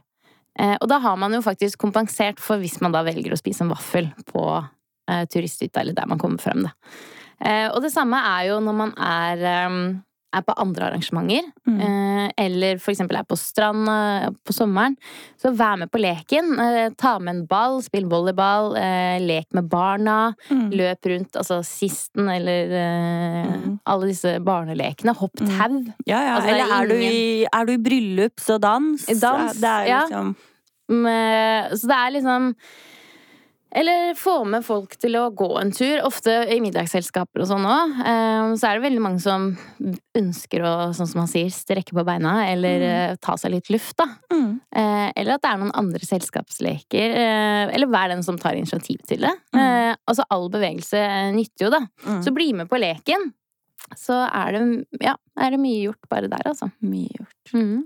Eh, 0.59 0.75
og 0.79 0.87
da 0.91 0.99
har 1.03 1.17
man 1.19 1.33
jo 1.33 1.41
faktisk 1.43 1.81
kompensert 1.81 2.39
for 2.43 2.61
hvis 2.61 2.77
man 2.83 2.93
da 2.93 3.01
velger 3.07 3.33
å 3.33 3.39
spise 3.39 3.65
en 3.65 3.73
vaffel 3.73 4.11
på 4.29 4.45
eh, 4.59 5.25
turisthytta, 5.31 5.81
eller 5.81 5.97
der 5.97 6.09
man 6.11 6.21
kommer 6.21 6.41
frem, 6.41 6.67
da. 6.67 6.75
Eh, 7.43 7.67
og 7.73 7.81
det 7.83 7.91
samme 7.91 8.17
er 8.17 8.49
jo 8.51 8.59
når 8.63 8.75
man 8.75 8.93
er, 8.97 9.37
eh, 9.45 9.95
er 10.35 10.41
på 10.43 10.53
andre 10.59 10.89
arrangementer, 10.89 11.45
Mm. 11.65 11.79
eh, 11.79 12.31
eller 12.37 12.75
eksempel 12.91 13.15
er 13.17 13.23
på 13.23 13.37
stranda 13.39 14.33
på 14.45 14.51
sommeren. 14.53 14.97
Så 15.41 15.53
vær 15.55 15.77
med 15.77 15.89
på 15.91 15.97
leken. 15.99 16.59
Eh, 16.59 16.89
ta 16.97 17.17
med 17.19 17.35
en 17.35 17.45
ball, 17.47 17.81
spill 17.81 18.05
volleyball, 18.05 18.73
lek 19.25 19.47
med 19.53 19.69
barna. 19.69 20.35
Mm. 20.49 20.71
Løp 20.73 21.05
rundt, 21.05 21.31
altså 21.35 21.63
sisten 21.63 22.27
eller 22.29 22.67
Mm. 22.67 23.79
alle 23.85 24.07
disse 24.07 24.39
barnelekene. 24.43 25.15
Hopp 25.15 25.39
Mm. 25.39 25.47
tau. 25.57 25.93
Ja, 26.05 26.19
ja. 26.19 26.35
Altså, 26.35 26.49
eller 26.49 26.63
er 26.65 26.81
Eller 26.81 26.83
er 26.83 26.87
du, 26.87 26.95
i, 26.95 27.45
er 27.53 27.65
du 27.65 27.71
i 27.71 27.77
bryllup, 27.77 28.35
så 28.37 28.59
dans. 28.59 29.05
Dans, 29.05 29.53
det 29.53 29.87
ja. 29.87 30.01
liksom 30.05 30.35
så 30.89 31.87
det 31.87 31.95
er 31.97 32.11
liksom 32.11 32.55
Eller 33.75 34.13
få 34.15 34.45
med 34.47 34.63
folk 34.63 34.93
til 35.01 35.15
å 35.19 35.29
gå 35.35 35.47
en 35.59 35.71
tur. 35.75 35.99
Ofte 36.07 36.31
i 36.53 36.59
middagsselskaper 36.63 37.41
og 37.43 37.47
sånn 37.49 37.65
òg. 37.67 37.95
Så 38.59 38.67
er 38.69 38.77
det 38.77 38.83
veldig 38.85 39.01
mange 39.03 39.19
som 39.19 39.49
ønsker 40.15 40.63
å, 40.63 40.73
sånn 40.95 41.09
som 41.11 41.19
man 41.23 41.27
sier, 41.31 41.49
strekke 41.51 41.91
på 41.97 42.05
beina. 42.07 42.45
Eller 42.51 42.79
Mm. 42.79 43.11
eh, 43.11 43.15
ta 43.19 43.35
seg 43.35 43.51
litt 43.51 43.69
luft, 43.69 43.97
da. 43.97 44.05
mm. 44.31 44.61
Eh, 44.75 45.11
Eller 45.17 45.33
at 45.35 45.41
det 45.41 45.49
er 45.51 45.57
noen 45.57 45.71
andre 45.75 45.99
selskapsleker. 45.99 47.15
eh, 47.15 47.73
Eller 47.75 47.87
vær 47.87 48.07
den 48.09 48.23
som 48.23 48.37
tar 48.37 48.53
initiativ 48.55 48.99
til 49.07 49.19
det. 49.25 49.33
Mm. 49.53 49.95
Altså 50.07 50.23
all 50.29 50.47
bevegelse 50.49 51.33
nytter 51.35 51.65
jo, 51.65 51.69
da. 51.71 51.81
Mm. 52.05 52.23
Så 52.23 52.33
bli 52.33 52.53
med 52.53 52.69
på 52.69 52.79
leken. 52.79 53.33
Så 53.95 54.13
er 54.33 54.51
det, 54.53 54.85
ja, 55.01 55.15
er 55.37 55.51
det 55.51 55.59
mye 55.59 55.83
gjort 55.89 56.07
bare 56.09 56.29
der, 56.29 56.41
altså. 56.45 56.71
Mye 56.81 57.09
gjort. 57.19 57.53
Mhm. 57.53 57.83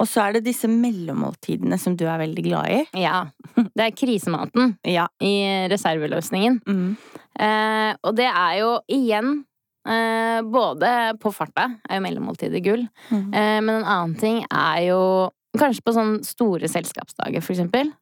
Og 0.00 0.08
så 0.10 0.24
er 0.26 0.32
det 0.34 0.44
disse 0.44 0.66
mellommåltidene 0.66 1.78
som 1.78 1.94
du 1.94 2.04
er 2.04 2.18
veldig 2.18 2.42
glad 2.42 2.66
i. 2.68 2.80
Ja. 3.00 3.26
Det 3.74 3.86
er 3.88 3.96
krisematen 3.98 4.76
Ja. 4.86 5.08
i 5.20 5.66
reserveløsningen. 5.70 6.60
Mm. 6.66 6.96
Eh, 7.40 7.96
og 8.04 8.14
det 8.16 8.28
er 8.30 8.58
jo 8.60 8.78
igjen 8.88 9.44
eh, 9.86 10.40
Både 10.42 11.18
på 11.20 11.32
farta 11.34 11.66
er 11.90 11.98
jo 11.98 12.04
mellommåltidet 12.06 12.62
gull, 12.64 12.86
Mm. 13.10 13.34
eh, 13.34 13.60
men 13.60 13.74
en 13.82 13.84
annen 13.84 14.14
ting 14.18 14.44
er 14.50 14.86
jo 14.88 15.30
Kanskje 15.56 15.82
på 15.86 15.92
sånne 15.94 16.24
store 16.26 16.66
selskapsdager, 16.66 17.40
for 17.40 17.52
eksempel. 17.54 17.92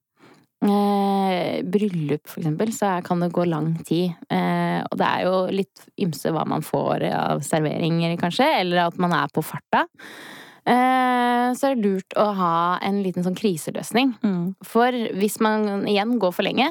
Eh, 0.64 1.62
bryllup, 1.69 2.23
for 2.31 2.41
eksempel, 2.41 2.71
så 2.73 3.02
kan 3.05 3.21
det 3.21 3.33
gå 3.35 3.45
lang 3.45 3.75
tid. 3.85 4.14
Eh, 4.31 4.81
og 4.91 4.97
det 4.97 5.07
er 5.09 5.25
jo 5.26 5.35
litt 5.50 5.83
ymse 6.00 6.33
hva 6.33 6.47
man 6.49 6.62
får 6.64 7.05
av 7.12 7.43
serveringer, 7.45 8.14
kanskje, 8.21 8.47
eller 8.62 8.87
at 8.87 8.97
man 9.02 9.12
er 9.12 9.29
på 9.35 9.43
farta. 9.45 9.85
Eh, 10.66 11.49
så 11.59 11.69
er 11.69 11.75
det 11.76 11.85
lurt 11.85 12.16
å 12.21 12.28
ha 12.38 12.54
en 12.87 13.00
liten 13.02 13.25
sånn 13.26 13.37
kriseløsning. 13.38 14.14
Mm. 14.23 14.54
For 14.66 14.95
hvis 15.19 15.40
man 15.42 15.87
igjen 15.90 16.19
går 16.23 16.35
for 16.37 16.47
lenge, 16.47 16.69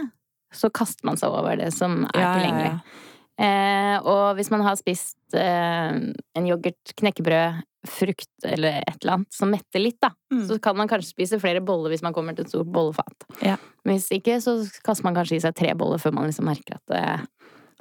så 0.53 0.69
kaster 0.73 1.05
man 1.07 1.19
seg 1.19 1.31
over 1.31 1.55
det 1.59 1.71
som 1.75 2.03
er 2.13 2.19
Ja, 2.19 2.21
ja, 2.21 2.33
tilgjengelig. 2.39 2.71
ja. 2.71 3.07
Eh, 3.41 3.97
og 4.05 4.35
hvis 4.37 4.51
man 4.51 4.61
har 4.61 4.75
spist 4.77 5.15
eh, 5.33 5.91
en 6.37 6.47
yoghurt, 6.47 6.93
knekkebrød, 6.99 7.61
frukt 7.87 8.27
eller 8.45 8.83
et 8.85 8.97
eller 9.01 9.15
annet 9.15 9.33
som 9.33 9.49
metter 9.49 9.81
litt, 9.81 9.97
da, 10.03 10.11
Mm. 10.31 10.43
så 10.47 10.59
kan 10.61 10.77
man 10.77 10.87
kanskje 10.87 11.15
spise 11.15 11.39
flere 11.41 11.59
boller 11.65 11.89
hvis 11.89 12.03
man 12.03 12.13
kommer 12.13 12.35
til 12.35 12.45
et 12.45 12.51
stort 12.51 12.69
bollefat. 12.71 13.25
Ja. 13.41 13.55
Hvis 13.83 14.05
ikke, 14.13 14.37
så 14.39 14.59
kaster 14.85 15.03
man 15.03 15.15
kanskje 15.15 15.35
i 15.37 15.39
seg 15.41 15.55
tre 15.55 15.73
boller 15.73 15.97
før 15.97 16.13
man 16.13 16.27
liksom 16.29 16.45
merker 16.45 16.75
at 16.77 16.85
det 16.87 17.27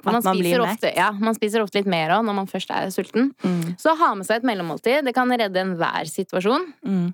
At 0.01 0.17
man 0.17 0.23
spiser 0.25 0.63
ofte, 0.65 0.91
ja, 0.97 1.09
man 1.13 1.37
spiser 1.37 1.63
ofte 1.63 1.81
litt 1.81 1.89
mer 1.89 2.13
òg 2.17 2.25
når 2.27 2.37
man 2.41 2.49
først 2.49 2.73
er 2.73 2.91
sulten. 2.93 3.31
Mm. 3.45 3.75
Så 3.81 3.95
ha 3.99 4.13
med 4.17 4.27
seg 4.27 4.41
et 4.41 4.47
mellommåltid. 4.49 5.05
Det 5.05 5.13
kan 5.15 5.31
redde 5.31 5.61
enhver 5.61 6.09
situasjon. 6.09 6.67
Mm. 6.85 7.09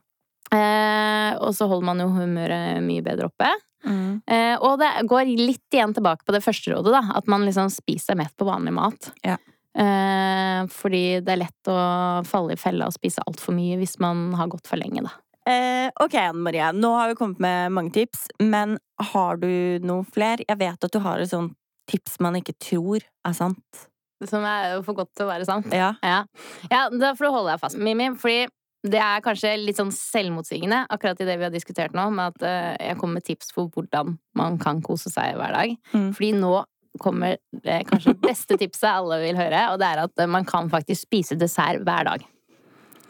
Eh, 0.55 1.31
og 1.43 1.51
så 1.55 1.67
holder 1.67 1.89
man 1.89 2.03
jo 2.03 2.07
humøret 2.15 2.83
mye 2.85 3.03
bedre 3.03 3.27
oppe. 3.27 3.51
Mm. 3.87 4.21
Eh, 4.23 4.55
og 4.63 4.79
det 4.81 4.89
går 5.07 5.29
litt 5.37 5.75
igjen 5.75 5.93
tilbake 5.95 6.25
på 6.27 6.35
det 6.35 6.43
første 6.45 6.73
rådet, 6.73 6.95
da. 6.95 7.03
At 7.19 7.29
man 7.31 7.45
liksom 7.47 7.69
spiser 7.73 8.17
mett 8.19 8.35
på 8.39 8.47
vanlig 8.47 8.73
mat. 8.77 9.11
Ja. 9.27 9.37
Eh, 9.77 10.63
fordi 10.73 11.19
det 11.21 11.35
er 11.35 11.43
lett 11.43 11.69
å 11.69 11.77
falle 12.25 12.55
i 12.55 12.59
fella 12.59 12.87
og 12.89 12.95
spise 12.95 13.21
altfor 13.27 13.53
mye 13.53 13.77
hvis 13.77 13.99
man 14.01 14.31
har 14.39 14.49
gått 14.51 14.69
for 14.69 14.79
lenge, 14.79 15.05
da. 15.05 15.13
Eh, 15.47 15.87
ok, 16.03 16.15
Anne 16.19 16.43
Marie. 16.43 16.71
Nå 16.75 16.89
har 16.97 17.11
vi 17.11 17.19
kommet 17.19 17.39
med 17.39 17.71
mange 17.71 17.93
tips, 17.95 18.25
men 18.43 18.75
har 19.13 19.39
du 19.39 19.79
noen 19.85 20.07
flere? 20.11 20.43
Jeg 20.47 20.59
vet 20.59 20.83
at 20.83 20.91
du 20.91 20.99
har 21.03 21.23
et 21.23 21.31
sånt 21.31 21.55
tips 21.89 22.19
man 22.23 22.37
ikke 22.39 22.55
tror 22.61 23.03
er 23.03 23.35
sant. 23.37 23.87
Som 24.25 24.45
er 24.49 24.79
for 24.85 24.97
godt 24.97 25.11
til 25.17 25.27
å 25.27 25.31
være 25.31 25.45
sant. 25.47 25.67
Ja. 25.73 25.93
Ja, 26.01 26.23
ja 26.71 26.87
da 26.89 27.13
får 27.17 27.27
du 27.27 27.33
holde 27.35 27.51
deg 27.53 27.61
fast, 27.61 27.77
Mimi. 27.77 28.09
Fordi 28.17 28.47
det 28.87 29.01
er 29.01 29.23
kanskje 29.25 29.55
litt 29.59 29.79
sånn 29.79 29.91
selvmotsigende, 29.93 30.83
akkurat 30.93 31.19
i 31.21 31.27
det 31.27 31.35
vi 31.39 31.47
har 31.47 31.53
diskutert 31.53 31.95
nå, 31.97 32.07
med 32.13 32.35
at 32.35 32.45
uh, 32.45 32.73
jeg 32.79 32.97
kommer 33.01 33.19
med 33.19 33.27
tips 33.27 33.51
for 33.55 33.71
hvordan 33.73 34.15
man 34.37 34.57
kan 34.61 34.81
kose 34.85 35.11
seg 35.13 35.37
hver 35.37 35.53
dag. 35.55 35.75
Mm. 35.93 36.11
Fordi 36.17 36.31
nå 36.37 36.53
kommer 37.01 37.37
det 37.65 37.81
kanskje 37.89 38.15
beste 38.21 38.57
tipset 38.57 38.89
alle 38.89 39.19
vil 39.21 39.37
høre, 39.37 39.67
og 39.73 39.81
det 39.81 39.89
er 39.89 40.03
at 40.05 40.23
uh, 40.23 40.29
man 40.29 40.47
kan 40.49 40.71
faktisk 40.71 41.07
spise 41.07 41.37
dessert 41.39 41.85
hver 41.85 42.09
dag. 42.09 42.25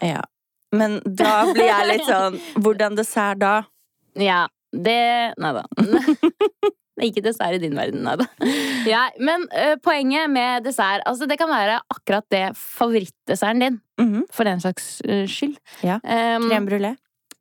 ja. 0.04 0.24
Men 0.68 0.98
da 1.00 1.46
blir 1.48 1.64
jeg 1.64 1.84
litt 1.88 2.02
sånn 2.10 2.34
Hvordan 2.60 2.98
dessert 2.98 3.38
da? 3.40 3.52
Ja, 4.20 4.42
det 4.68 5.32
Nei 5.40 5.52
da. 5.56 5.62
Ikke 7.04 7.22
dessert 7.22 7.54
i 7.54 7.58
din 7.62 7.76
verden, 7.78 8.02
nei 8.06 8.16
da. 8.20 8.26
Ja, 8.88 9.04
men 9.20 9.44
uh, 9.52 9.76
poenget 9.84 10.30
med 10.30 10.64
dessert 10.64 11.02
Altså, 11.06 11.26
det 11.28 11.38
kan 11.38 11.48
være 11.50 11.80
akkurat 11.94 12.24
det 12.32 12.44
favorittdesserten 12.56 13.60
din, 13.64 13.80
Mhm. 14.00 14.24
for 14.32 14.44
den 14.44 14.60
slags 14.60 15.00
uh, 15.08 15.24
skyld. 15.26 15.56
Ja. 15.82 15.98
Um, 16.02 16.48
Crème 16.50 16.66
brulé? 16.70 16.92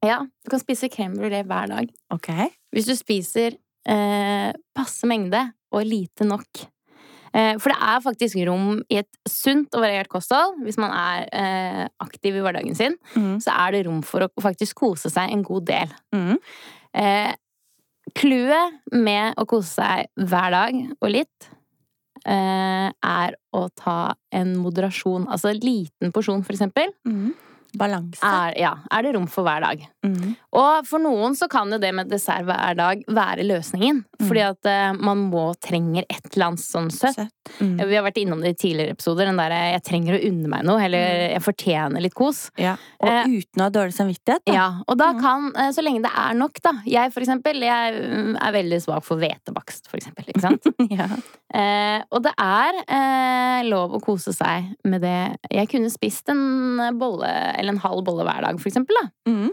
Ja, 0.06 0.20
du 0.44 0.50
kan 0.50 0.60
spise 0.62 0.90
crème 0.94 1.16
brulé 1.18 1.44
hver 1.46 1.68
dag. 1.72 1.90
Ok. 2.14 2.30
Hvis 2.74 2.86
du 2.90 2.96
spiser 2.96 3.56
uh, 3.90 4.52
passe 4.78 5.08
mengde 5.10 5.42
og 5.72 5.86
lite 5.86 6.26
nok. 6.28 6.66
For 7.38 7.70
det 7.70 7.76
er 7.78 8.00
faktisk 8.02 8.38
rom 8.48 8.80
i 8.90 8.96
et 8.98 9.18
sunt 9.30 9.76
og 9.76 9.84
variert 9.84 10.08
kosthold. 10.10 10.56
Hvis 10.64 10.78
man 10.82 10.90
er 10.96 11.26
eh, 11.38 11.82
aktiv 12.02 12.34
i 12.34 12.42
hverdagen 12.42 12.74
sin, 12.74 12.96
Mhm. 13.14 13.36
så 13.44 13.52
er 13.68 13.76
det 13.76 13.82
rom 13.86 14.00
for 14.02 14.26
å 14.26 14.30
faktisk 14.42 14.74
kose 14.80 15.12
seg 15.14 15.30
en 15.36 15.44
god 15.46 15.66
del. 15.68 15.92
Mhm. 16.16 16.38
Eh, 16.98 17.36
Clouet 18.16 18.78
med 18.94 19.36
å 19.38 19.46
kose 19.50 19.74
seg 19.82 20.30
hver 20.30 20.54
dag 20.54 20.78
og 21.02 21.10
litt, 21.12 21.50
eh, 22.26 22.88
er 22.92 23.36
å 23.54 23.68
ta 23.76 24.16
en 24.32 24.56
moderasjon. 24.56 25.28
Altså 25.28 25.52
en 25.52 25.60
liten 25.60 26.14
porsjon, 26.16 26.44
for 26.46 26.54
eksempel. 26.54 26.94
Mhm. 27.08 27.34
Balanse. 27.78 28.22
Er, 28.26 28.54
ja, 28.60 28.74
er 28.92 29.06
det 29.06 29.14
rom 29.16 29.28
for 29.32 29.46
hver 29.48 29.62
dag? 29.64 29.84
Mm. 30.06 30.36
Og 30.58 30.88
for 30.88 31.04
noen 31.04 31.36
så 31.38 31.48
kan 31.52 31.70
jo 31.72 31.78
det 31.82 31.92
med 31.96 32.10
dessert 32.12 32.46
hver 32.48 32.76
dag 32.80 33.04
være 33.08 33.46
løsningen. 33.48 34.04
Mm. 34.18 34.26
Fordi 34.28 34.44
at 34.48 34.70
uh, 34.72 34.98
man 34.98 35.26
må 35.32 35.44
trenger 35.62 36.06
et 36.10 36.30
eller 36.34 36.50
annet 36.52 36.64
sånn 36.64 36.90
søtt. 36.94 37.18
Søtt. 37.20 37.34
Mm. 37.62 37.76
Vi 37.88 37.96
har 37.96 38.04
vært 38.04 38.18
innom 38.20 38.42
det 38.44 38.56
i 38.56 38.58
tidligere 38.60 38.96
episoder. 38.98 39.30
Den 39.30 39.38
der 39.40 39.54
eh, 39.56 39.72
'jeg 39.76 39.84
trenger 39.88 40.18
å 40.18 40.22
unne 40.28 40.50
meg 40.52 40.66
noe', 40.68 40.82
eller 40.84 41.32
'jeg 41.32 41.44
fortjener 41.46 42.02
litt 42.04 42.16
kos'. 42.18 42.50
Ja. 42.60 42.76
Og 43.00 43.08
uh, 43.10 43.24
uten 43.30 43.62
å 43.62 43.68
ha 43.68 43.70
dårlig 43.72 43.96
samvittighet. 43.96 44.44
Da. 44.46 44.54
Ja, 44.54 44.68
og 44.88 44.98
da 44.98 45.14
Mm. 45.14 45.22
kan, 45.22 45.48
uh, 45.56 45.72
så 45.72 45.82
lenge 45.86 46.02
det 46.04 46.12
er 46.12 46.34
nok, 46.36 46.60
da. 46.64 46.74
Jeg 46.86 47.14
for 47.14 47.22
eksempel, 47.24 47.62
jeg 47.64 47.94
mm, 47.96 48.36
er 48.42 48.52
veldig 48.52 48.82
svak 48.84 49.04
for 49.08 49.18
hvetebakst, 49.22 49.88
for 49.88 49.98
eksempel. 50.02 50.26
Ikke 50.28 50.42
sant? 50.42 50.64
Ja. 50.98 51.08
Og 52.12 52.22
det 52.24 52.34
er 52.38 53.64
lov 53.68 53.96
å 53.96 54.02
kose 54.04 54.34
seg 54.36 54.76
med 54.86 55.02
det. 55.02 55.38
Jeg 55.52 55.70
kunne 55.72 55.90
spist 55.90 56.28
en 56.30 56.78
bolle, 57.00 57.30
eller 57.58 57.67
en 57.70 57.78
halv 57.84 58.04
bolle 58.08 58.24
hver 58.28 58.42
dag, 58.46 58.60
for 58.62 58.70
eksempel. 58.72 58.96
Da. 59.02 59.32
Mm. 59.32 59.52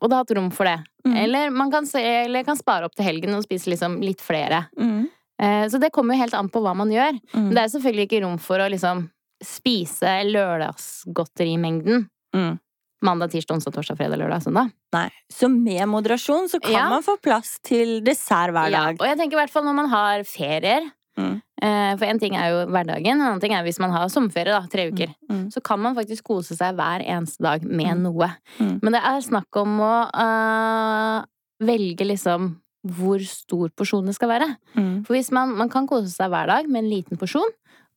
Og 0.00 0.08
det 0.08 0.16
har 0.16 0.24
hatt 0.24 0.36
rom 0.38 0.50
for 0.50 0.64
det. 0.64 0.78
Mm. 1.06 1.16
Eller 1.24 1.50
man 1.50 1.70
kan, 1.70 1.86
se, 1.86 2.00
eller 2.00 2.44
kan 2.44 2.56
spare 2.56 2.86
opp 2.88 2.94
til 2.96 3.04
helgen 3.04 3.34
og 3.36 3.44
spise 3.44 3.68
liksom 3.72 3.98
litt 4.00 4.20
flere. 4.24 4.64
Mm. 4.80 5.08
Eh, 5.42 5.64
så 5.68 5.80
det 5.80 5.90
kommer 5.92 6.16
jo 6.16 6.22
helt 6.24 6.34
an 6.36 6.48
på 6.52 6.60
hva 6.64 6.72
man 6.76 6.90
gjør. 6.92 7.18
Mm. 7.34 7.44
Men 7.48 7.54
det 7.56 7.62
er 7.66 7.72
selvfølgelig 7.74 8.06
ikke 8.08 8.22
rom 8.24 8.38
for 8.40 8.60
å 8.64 8.68
liksom 8.72 9.06
spise 9.44 10.18
lørdagsgodterimengden. 10.28 12.08
Mm. 12.36 12.58
Mandag, 13.02 13.30
tirsdag, 13.32 13.54
onsdag, 13.56 13.72
torsdag, 13.72 13.96
fredag, 13.96 14.18
lørdag, 14.20 14.42
søndag. 14.44 14.72
Nei. 14.92 15.06
Så 15.32 15.48
med 15.48 15.86
moderasjon 15.88 16.48
så 16.52 16.60
kan 16.60 16.72
Ja. 16.72 16.88
man 16.90 17.02
få 17.02 17.16
plass 17.20 17.58
til 17.64 18.00
dessert 18.04 18.52
hver 18.52 18.70
dag. 18.70 18.72
Ja, 18.72 19.00
og 19.00 19.06
jeg 19.08 19.16
tenker 19.16 19.38
i 19.38 19.40
hvert 19.40 19.50
fall 19.50 19.64
når 19.64 19.74
man 19.74 19.88
har 19.88 20.20
ferier. 20.24 20.90
Mm. 21.20 21.34
Eh, 21.62 21.92
For 22.00 22.06
en 22.08 22.18
ting 22.22 22.34
er 22.40 22.48
jo 22.54 22.60
hverdagen, 22.72 23.12
en 23.18 23.20
annen 23.26 23.40
ting 23.42 23.52
er 23.52 23.62
hvis 23.66 23.78
man 23.82 23.92
har 23.92 24.08
sommerferie, 24.08 24.54
da, 24.56 24.62
tre 24.72 24.86
uker. 24.90 25.12
Mm. 25.30 25.44
Så 25.52 25.60
kan 25.62 25.80
man 25.84 25.94
faktisk 25.98 26.24
kose 26.30 26.56
seg 26.56 26.74
hver 26.78 27.04
eneste 27.04 27.44
dag 27.44 27.62
med 27.68 27.92
Mm. 27.98 28.02
noe. 28.08 28.30
Mm. 28.58 28.78
Men 28.82 28.92
det 28.96 29.02
er 29.04 29.20
snakk 29.26 29.60
om 29.60 29.76
å 29.84 29.92
øh, 30.14 31.24
velge 31.66 32.06
liksom 32.08 32.54
hvor 32.88 33.20
stor 33.28 33.68
porsjon 33.76 34.06
det 34.08 34.14
skal 34.16 34.30
være. 34.32 34.46
Mm. 34.74 35.04
For 35.04 35.12
hvis 35.14 35.30
man, 35.36 35.52
man 35.58 35.68
kan 35.68 35.86
kose 35.86 36.08
seg 36.08 36.30
hver 36.32 36.46
dag 36.48 36.68
med 36.70 36.84
en 36.84 36.90
liten 36.90 37.18
porsjon, 37.20 37.50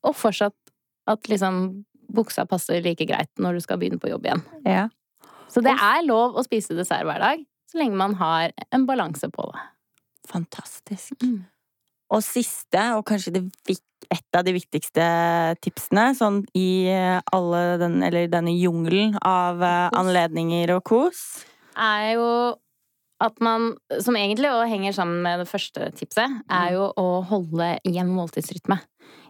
og 0.04 0.16
fortsatt 0.20 0.54
at 1.08 1.24
liksom 1.32 1.86
buksa 2.14 2.44
passer 2.46 2.82
like 2.84 3.06
greit 3.08 3.30
når 3.40 3.54
du 3.56 3.62
skal 3.64 3.80
begynne 3.80 4.00
på 4.04 4.10
jobb 4.12 4.26
igjen. 4.28 4.44
Ja. 4.68 4.90
Så 5.48 5.64
det 5.64 5.72
er 5.80 6.04
lov 6.04 6.36
å 6.36 6.44
spise 6.44 6.76
dessert 6.76 7.06
hver 7.08 7.20
dag, 7.24 7.46
så 7.72 7.80
lenge 7.80 7.96
man 7.96 8.16
har 8.20 8.52
en 8.76 8.86
balanse 8.86 9.30
på 9.32 9.46
det. 9.54 9.62
Fantastisk. 10.28 11.16
Mm. 11.24 11.46
Og 12.12 12.22
siste, 12.26 12.82
og 12.98 13.06
kanskje 13.08 13.32
et 14.12 14.38
av 14.38 14.44
de 14.46 14.54
viktigste 14.56 15.06
tipsene 15.64 16.10
sånn 16.18 16.42
i 16.58 16.86
eh, 16.92 17.22
alle 17.34 17.64
den, 17.82 18.02
eller 18.06 18.28
denne 18.32 18.54
jungelen 18.54 19.16
av 19.24 19.64
eh, 19.64 19.88
anledninger 19.98 20.76
og 20.76 20.84
kos. 20.92 21.24
er 21.80 22.14
jo 22.18 22.28
at 23.24 23.40
man, 23.40 23.72
som 24.04 24.18
egentlig 24.20 24.50
også 24.52 24.68
henger 24.68 24.96
sammen 24.98 25.22
med 25.24 25.40
det 25.40 25.48
første 25.48 25.88
tipset, 25.96 26.42
er 26.52 26.74
jo 26.76 26.90
å 27.00 27.22
holde 27.30 27.70
igjen 27.88 28.12
måltidsrytme. 28.12 28.82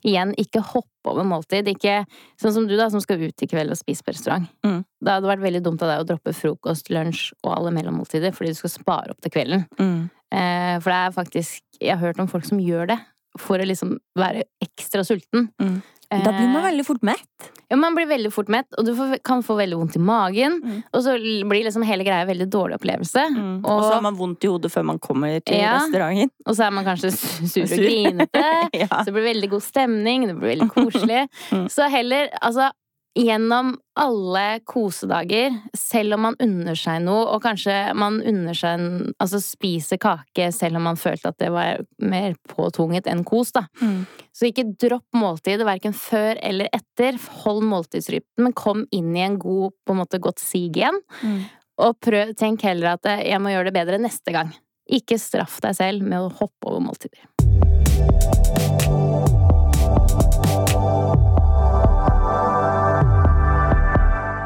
Igjen, 0.03 0.33
ikke 0.39 0.63
hoppe 0.65 1.11
over 1.11 1.27
måltid. 1.27 1.67
Ikke 1.71 2.01
sånn 2.41 2.55
som 2.55 2.65
du, 2.67 2.73
da, 2.79 2.89
som 2.91 3.03
skal 3.03 3.21
ut 3.21 3.45
i 3.45 3.49
kveld 3.49 3.73
og 3.73 3.79
spise 3.79 4.03
på 4.05 4.15
restaurant. 4.15 4.49
Mm. 4.65 4.81
Det 4.81 5.13
hadde 5.13 5.29
vært 5.29 5.45
veldig 5.45 5.61
dumt 5.65 5.85
av 5.85 5.93
deg 5.93 6.03
å 6.03 6.07
droppe 6.09 6.33
frokost, 6.35 6.89
lunsj 6.93 7.29
og 7.43 7.53
alle 7.53 7.73
mellommåltider 7.75 8.35
fordi 8.35 8.55
du 8.55 8.59
skal 8.59 8.73
spare 8.73 9.13
opp 9.13 9.23
til 9.23 9.35
kvelden. 9.35 9.67
Mm. 9.79 10.09
Eh, 10.33 10.75
for 10.81 10.89
det 10.89 10.99
er 10.99 11.11
faktisk 11.15 11.61
Jeg 11.81 11.97
har 11.97 12.07
hørt 12.07 12.19
om 12.23 12.27
folk 12.31 12.45
som 12.47 12.59
gjør 12.63 12.87
det 12.93 12.99
for 13.41 13.57
å 13.57 13.65
liksom 13.65 13.95
være 14.17 14.43
ekstra 14.61 15.01
sulten. 15.05 15.49
Mm. 15.61 15.81
Da 16.13 16.29
blir 16.29 16.45
man 16.53 16.61
Eh, 16.61 16.67
veldig 16.69 16.83
fort 16.85 17.01
mett. 17.01 17.47
ja, 17.69 17.75
man 17.75 17.95
blir 17.95 18.05
veldig 18.05 18.29
fort 18.31 18.47
mett, 18.47 18.67
og 18.77 18.85
du 18.85 18.91
får, 18.95 19.15
kan 19.25 19.41
få 19.41 19.55
veldig 19.57 19.77
vondt 19.79 19.95
i 19.97 19.99
magen. 19.99 20.59
Mm. 20.61 20.83
Og 20.93 21.01
så 21.01 21.15
blir 21.17 21.63
liksom 21.65 21.81
hele 21.83 22.03
greia 22.05 22.21
en 22.21 22.27
veldig 22.29 22.47
dårlig 22.53 22.77
opplevelse. 22.77 23.23
Mm. 23.33 23.65
Og, 23.65 23.71
Og 23.71 23.83
så 23.83 23.93
har 23.95 24.01
man 24.05 24.15
vondt 24.15 24.43
i 24.45 24.51
hodet 24.51 24.71
før 24.71 24.85
man 24.85 24.99
kommer 24.99 25.39
til 25.43 25.57
Ja. 25.57 25.79
restauranten. 25.79 26.29
og 26.45 26.55
så 26.55 26.67
er 26.67 26.71
man 26.71 26.85
kanskje 26.85 27.11
sur 27.53 27.63
og 27.63 27.77
grinete. 27.81 28.45
ja. 28.83 28.87
Så 28.87 29.05
det 29.09 29.13
blir 29.17 29.33
veldig 29.33 29.49
god 29.49 29.63
stemning, 29.63 30.27
det 30.27 30.37
blir 30.37 30.53
veldig 30.55 30.69
koselig. 30.69 31.27
Mm. 31.53 31.67
Så 31.69 31.89
heller, 31.89 32.29
altså 32.41 32.69
Gjennom 33.13 33.75
alle 33.93 34.59
kosedager, 34.65 35.53
selv 35.77 36.15
om 36.15 36.23
man 36.25 36.37
unner 36.41 36.77
seg 36.77 37.03
noe, 37.05 37.27
og 37.29 37.43
kanskje 37.43 37.75
man 37.93 38.17
unner 38.25 38.57
seg 38.57 38.79
en, 38.79 39.11
Altså 39.21 39.37
spiser 39.43 39.99
kake 40.01 40.47
selv 40.55 40.79
om 40.79 40.87
man 40.89 40.97
følte 40.97 41.29
at 41.29 41.37
det 41.37 41.51
var 41.53 41.83
mer 42.01 42.33
påtvunget 42.49 43.05
enn 43.11 43.21
kos, 43.27 43.53
da. 43.53 43.67
Mm. 43.83 44.07
Så 44.33 44.49
ikke 44.49 44.65
dropp 44.81 45.05
måltidet, 45.13 45.61
verken 45.67 45.93
før 45.93 46.41
eller 46.41 46.73
etter. 46.73 47.19
Hold 47.43 47.61
måltidsrytmen, 47.69 48.47
men 48.47 48.57
kom 48.57 48.87
inn 48.89 49.13
i 49.13 49.27
en 49.27 49.37
god, 49.41 49.77
på 49.85 49.93
en 49.93 50.01
måte 50.01 50.21
godt 50.23 50.41
sig 50.41 50.71
igjen. 50.71 50.97
Mm. 51.21 51.43
Og 51.85 51.99
prøv, 52.01 52.33
tenk 52.39 52.65
heller 52.65 52.95
at 52.95 53.09
eh, 53.09 53.27
jeg 53.29 53.41
må 53.41 53.53
gjøre 53.53 53.69
det 53.69 53.77
bedre 53.77 54.01
neste 54.01 54.33
gang. 54.33 54.49
Ikke 54.89 55.21
straff 55.21 55.61
deg 55.63 55.77
selv 55.77 56.01
med 56.05 56.17
å 56.17 56.33
hoppe 56.41 56.69
over 56.69 56.81
måltider. 56.89 57.29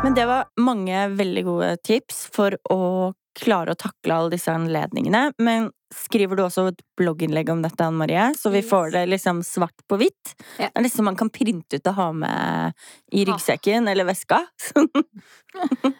Men 0.03 0.13
det 0.15 0.25
var 0.25 0.45
mange 0.61 1.07
veldig 1.07 1.43
gode 1.45 1.71
tips 1.83 2.27
for 2.35 2.55
å 2.71 3.13
klare 3.37 3.73
å 3.73 3.77
takle 3.77 4.15
alle 4.15 4.33
disse 4.33 4.53
anledningene. 4.53 5.31
Men 5.41 5.69
skriver 5.93 6.37
du 6.37 6.43
også 6.45 6.67
et 6.71 6.81
blogginnlegg 6.99 7.49
om 7.53 7.61
dette, 7.63 7.79
Anne 7.85 7.99
Marie? 8.01 8.27
Så 8.37 8.51
vi 8.53 8.63
får 8.65 8.91
det 8.95 9.05
liksom 9.11 9.41
svart 9.45 9.75
på 9.89 9.99
hvitt? 10.01 10.33
Ja. 10.57 10.69
Det 10.69 10.81
er 10.81 10.85
liksom 10.87 11.07
man 11.07 11.19
kan 11.19 11.31
printe 11.33 11.79
ut 11.79 11.91
og 11.91 11.97
ha 11.99 12.07
med 12.23 12.87
i 13.13 13.25
ryggsekken 13.27 13.87
ah. 13.87 13.93
eller 13.93 14.09
veska. 14.09 14.43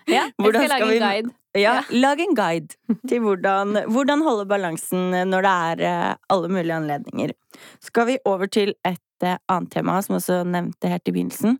Ja, 0.07 0.27
jeg 0.37 0.53
skal 0.53 0.69
lage 0.69 0.85
en 0.85 1.01
guide. 1.01 1.31
Ja, 1.57 1.71
lag 1.89 2.19
en 2.21 2.35
guide 2.37 2.75
til 3.09 3.23
hvordan, 3.23 3.79
hvordan 3.89 4.21
holde 4.21 4.45
balansen 4.49 5.15
når 5.31 5.45
det 5.47 5.53
er 5.69 5.81
eh, 5.87 6.11
alle 6.33 6.51
mulige 6.51 6.75
anledninger. 6.75 7.33
Skal 7.81 8.05
vi 8.11 8.19
over 8.29 8.51
til 8.51 8.75
et 8.85 9.25
eh, 9.25 9.39
annet 9.49 9.71
tema 9.73 9.97
som 10.05 10.19
også 10.19 10.43
nevnte 10.45 10.91
helt 10.91 11.09
i 11.09 11.15
begynnelsen, 11.15 11.57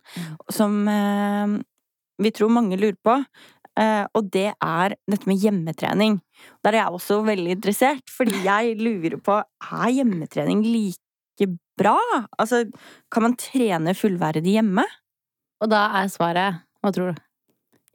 som 0.54 0.78
eh, 0.92 1.58
vi 2.18 2.32
tror 2.34 2.52
mange 2.52 2.78
lurer 2.78 2.98
på. 3.04 3.18
eh, 3.78 4.04
og 4.14 4.30
det 4.34 4.48
er 4.54 4.96
dette 5.06 5.28
med 5.30 5.38
hjemmetrening. 5.38 6.18
Der 6.66 6.74
er 6.74 6.82
jeg 6.82 6.96
også 6.98 7.20
veldig 7.26 7.52
interessert, 7.58 8.10
fordi 8.10 8.42
jeg 8.50 8.74
lurer 8.80 9.20
på 9.22 9.38
er 9.38 9.92
hjemmetrening 10.00 10.64
like 10.66 11.46
bra? 11.78 11.96
Altså, 12.38 12.64
kan 13.12 13.22
man 13.28 13.36
trene 13.38 13.94
fullverdig 13.94 14.58
hjemme? 14.58 14.84
Og 15.62 15.70
da 15.70 15.88
er 16.00 16.10
svaret 16.10 16.62
Hva 16.82 16.92
tror 16.94 17.12
du? 17.12 17.24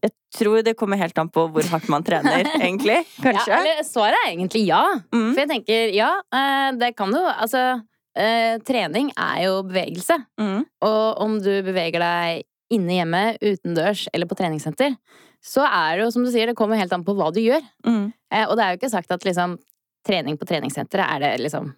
Jeg 0.04 0.12
tror 0.36 0.64
det 0.66 0.74
kommer 0.76 1.00
helt 1.00 1.18
an 1.20 1.30
på 1.32 1.46
hvor 1.52 1.68
hardt 1.72 1.88
man 1.92 2.04
trener, 2.04 2.48
egentlig. 2.66 3.02
Kanskje? 3.24 3.52
Ja, 3.52 3.60
eller, 3.62 3.84
svaret 3.88 4.20
er 4.20 4.32
egentlig 4.34 4.66
ja. 4.68 4.82
Mm. 5.16 5.30
For 5.32 5.44
jeg 5.44 5.52
tenker 5.52 5.94
ja, 5.96 6.10
eh, 6.36 6.72
det 6.80 6.94
kan 7.00 7.14
jo 7.16 7.22
Altså, 7.32 7.62
eh, 8.20 8.58
trening 8.68 9.14
er 9.16 9.46
jo 9.46 9.62
bevegelse. 9.68 10.18
Mm. 10.40 10.66
Og 10.88 11.22
om 11.24 11.38
du 11.44 11.54
beveger 11.64 12.04
deg 12.04 12.44
inne 12.76 12.98
hjemme, 13.00 13.22
utendørs 13.42 14.08
eller 14.14 14.30
på 14.30 14.38
treningssenter, 14.40 14.98
så 15.44 15.66
er 15.68 15.98
det 16.00 16.06
jo 16.08 16.12
som 16.16 16.26
du 16.26 16.32
sier, 16.32 16.48
det 16.50 16.58
kommer 16.60 16.80
helt 16.80 16.94
an 16.96 17.04
på 17.04 17.16
hva 17.18 17.30
du 17.36 17.42
gjør. 17.44 17.64
Mm. 17.86 18.06
Eh, 18.32 18.46
Og 18.48 18.58
det 18.58 18.66
er 18.66 18.74
jo 18.76 18.82
ikke 18.82 18.94
sagt 18.94 19.12
at 19.12 19.26
liksom 19.28 19.58
trening 20.08 20.38
på 20.40 20.48
treningssenteret 20.48 21.08
er 21.16 21.24
det 21.24 21.32
liksom 21.46 21.72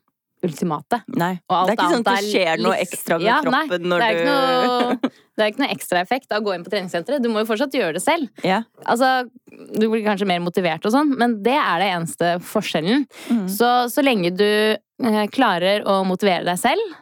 ultimate. 0.45 0.99
Nei. 1.17 1.35
Det 1.47 1.55
er 1.55 1.73
ikke 1.73 1.87
sånn 1.89 2.03
at 2.03 2.07
det 2.09 2.15
er 2.19 2.27
skjer 2.29 2.61
noe 2.61 2.75
ekstra 2.83 3.17
med 3.17 3.25
Ja, 3.25 3.37
nei, 3.45 3.61
kroppen 3.65 3.87
når 3.89 4.03
det 4.03 4.09
er 4.09 4.27
noe 4.27 4.97
Det 5.35 5.43
er 5.43 5.51
ikke 5.51 5.63
noe 5.63 5.71
ekstra 5.73 6.01
effekt 6.03 6.31
av 6.35 6.43
å 6.43 6.45
gå 6.45 6.53
inn 6.55 6.65
på 6.65 6.71
treningssenteret. 6.73 7.23
Du 7.23 7.29
må 7.31 7.41
jo 7.41 7.47
fortsatt 7.49 7.73
gjøre 7.75 7.97
det 7.97 8.03
selv. 8.03 8.29
Ja. 8.45 8.61
Altså, 8.85 9.09
du 9.49 9.87
blir 9.89 10.03
kanskje 10.05 10.27
mer 10.29 10.43
motivert 10.43 10.85
og 10.87 10.93
sånn, 10.93 11.15
men 11.19 11.39
det 11.45 11.55
er 11.57 11.81
det 11.81 11.89
eneste 11.95 12.35
forskjellen. 12.45 13.07
Mm. 13.31 13.47
Så, 13.51 13.71
så 13.91 14.05
lenge 14.05 14.31
du 14.37 14.45
eh, 14.45 15.25
klarer 15.33 15.83
å 15.89 16.03
motivere 16.07 16.45
deg 16.47 16.61
selv, 16.61 16.93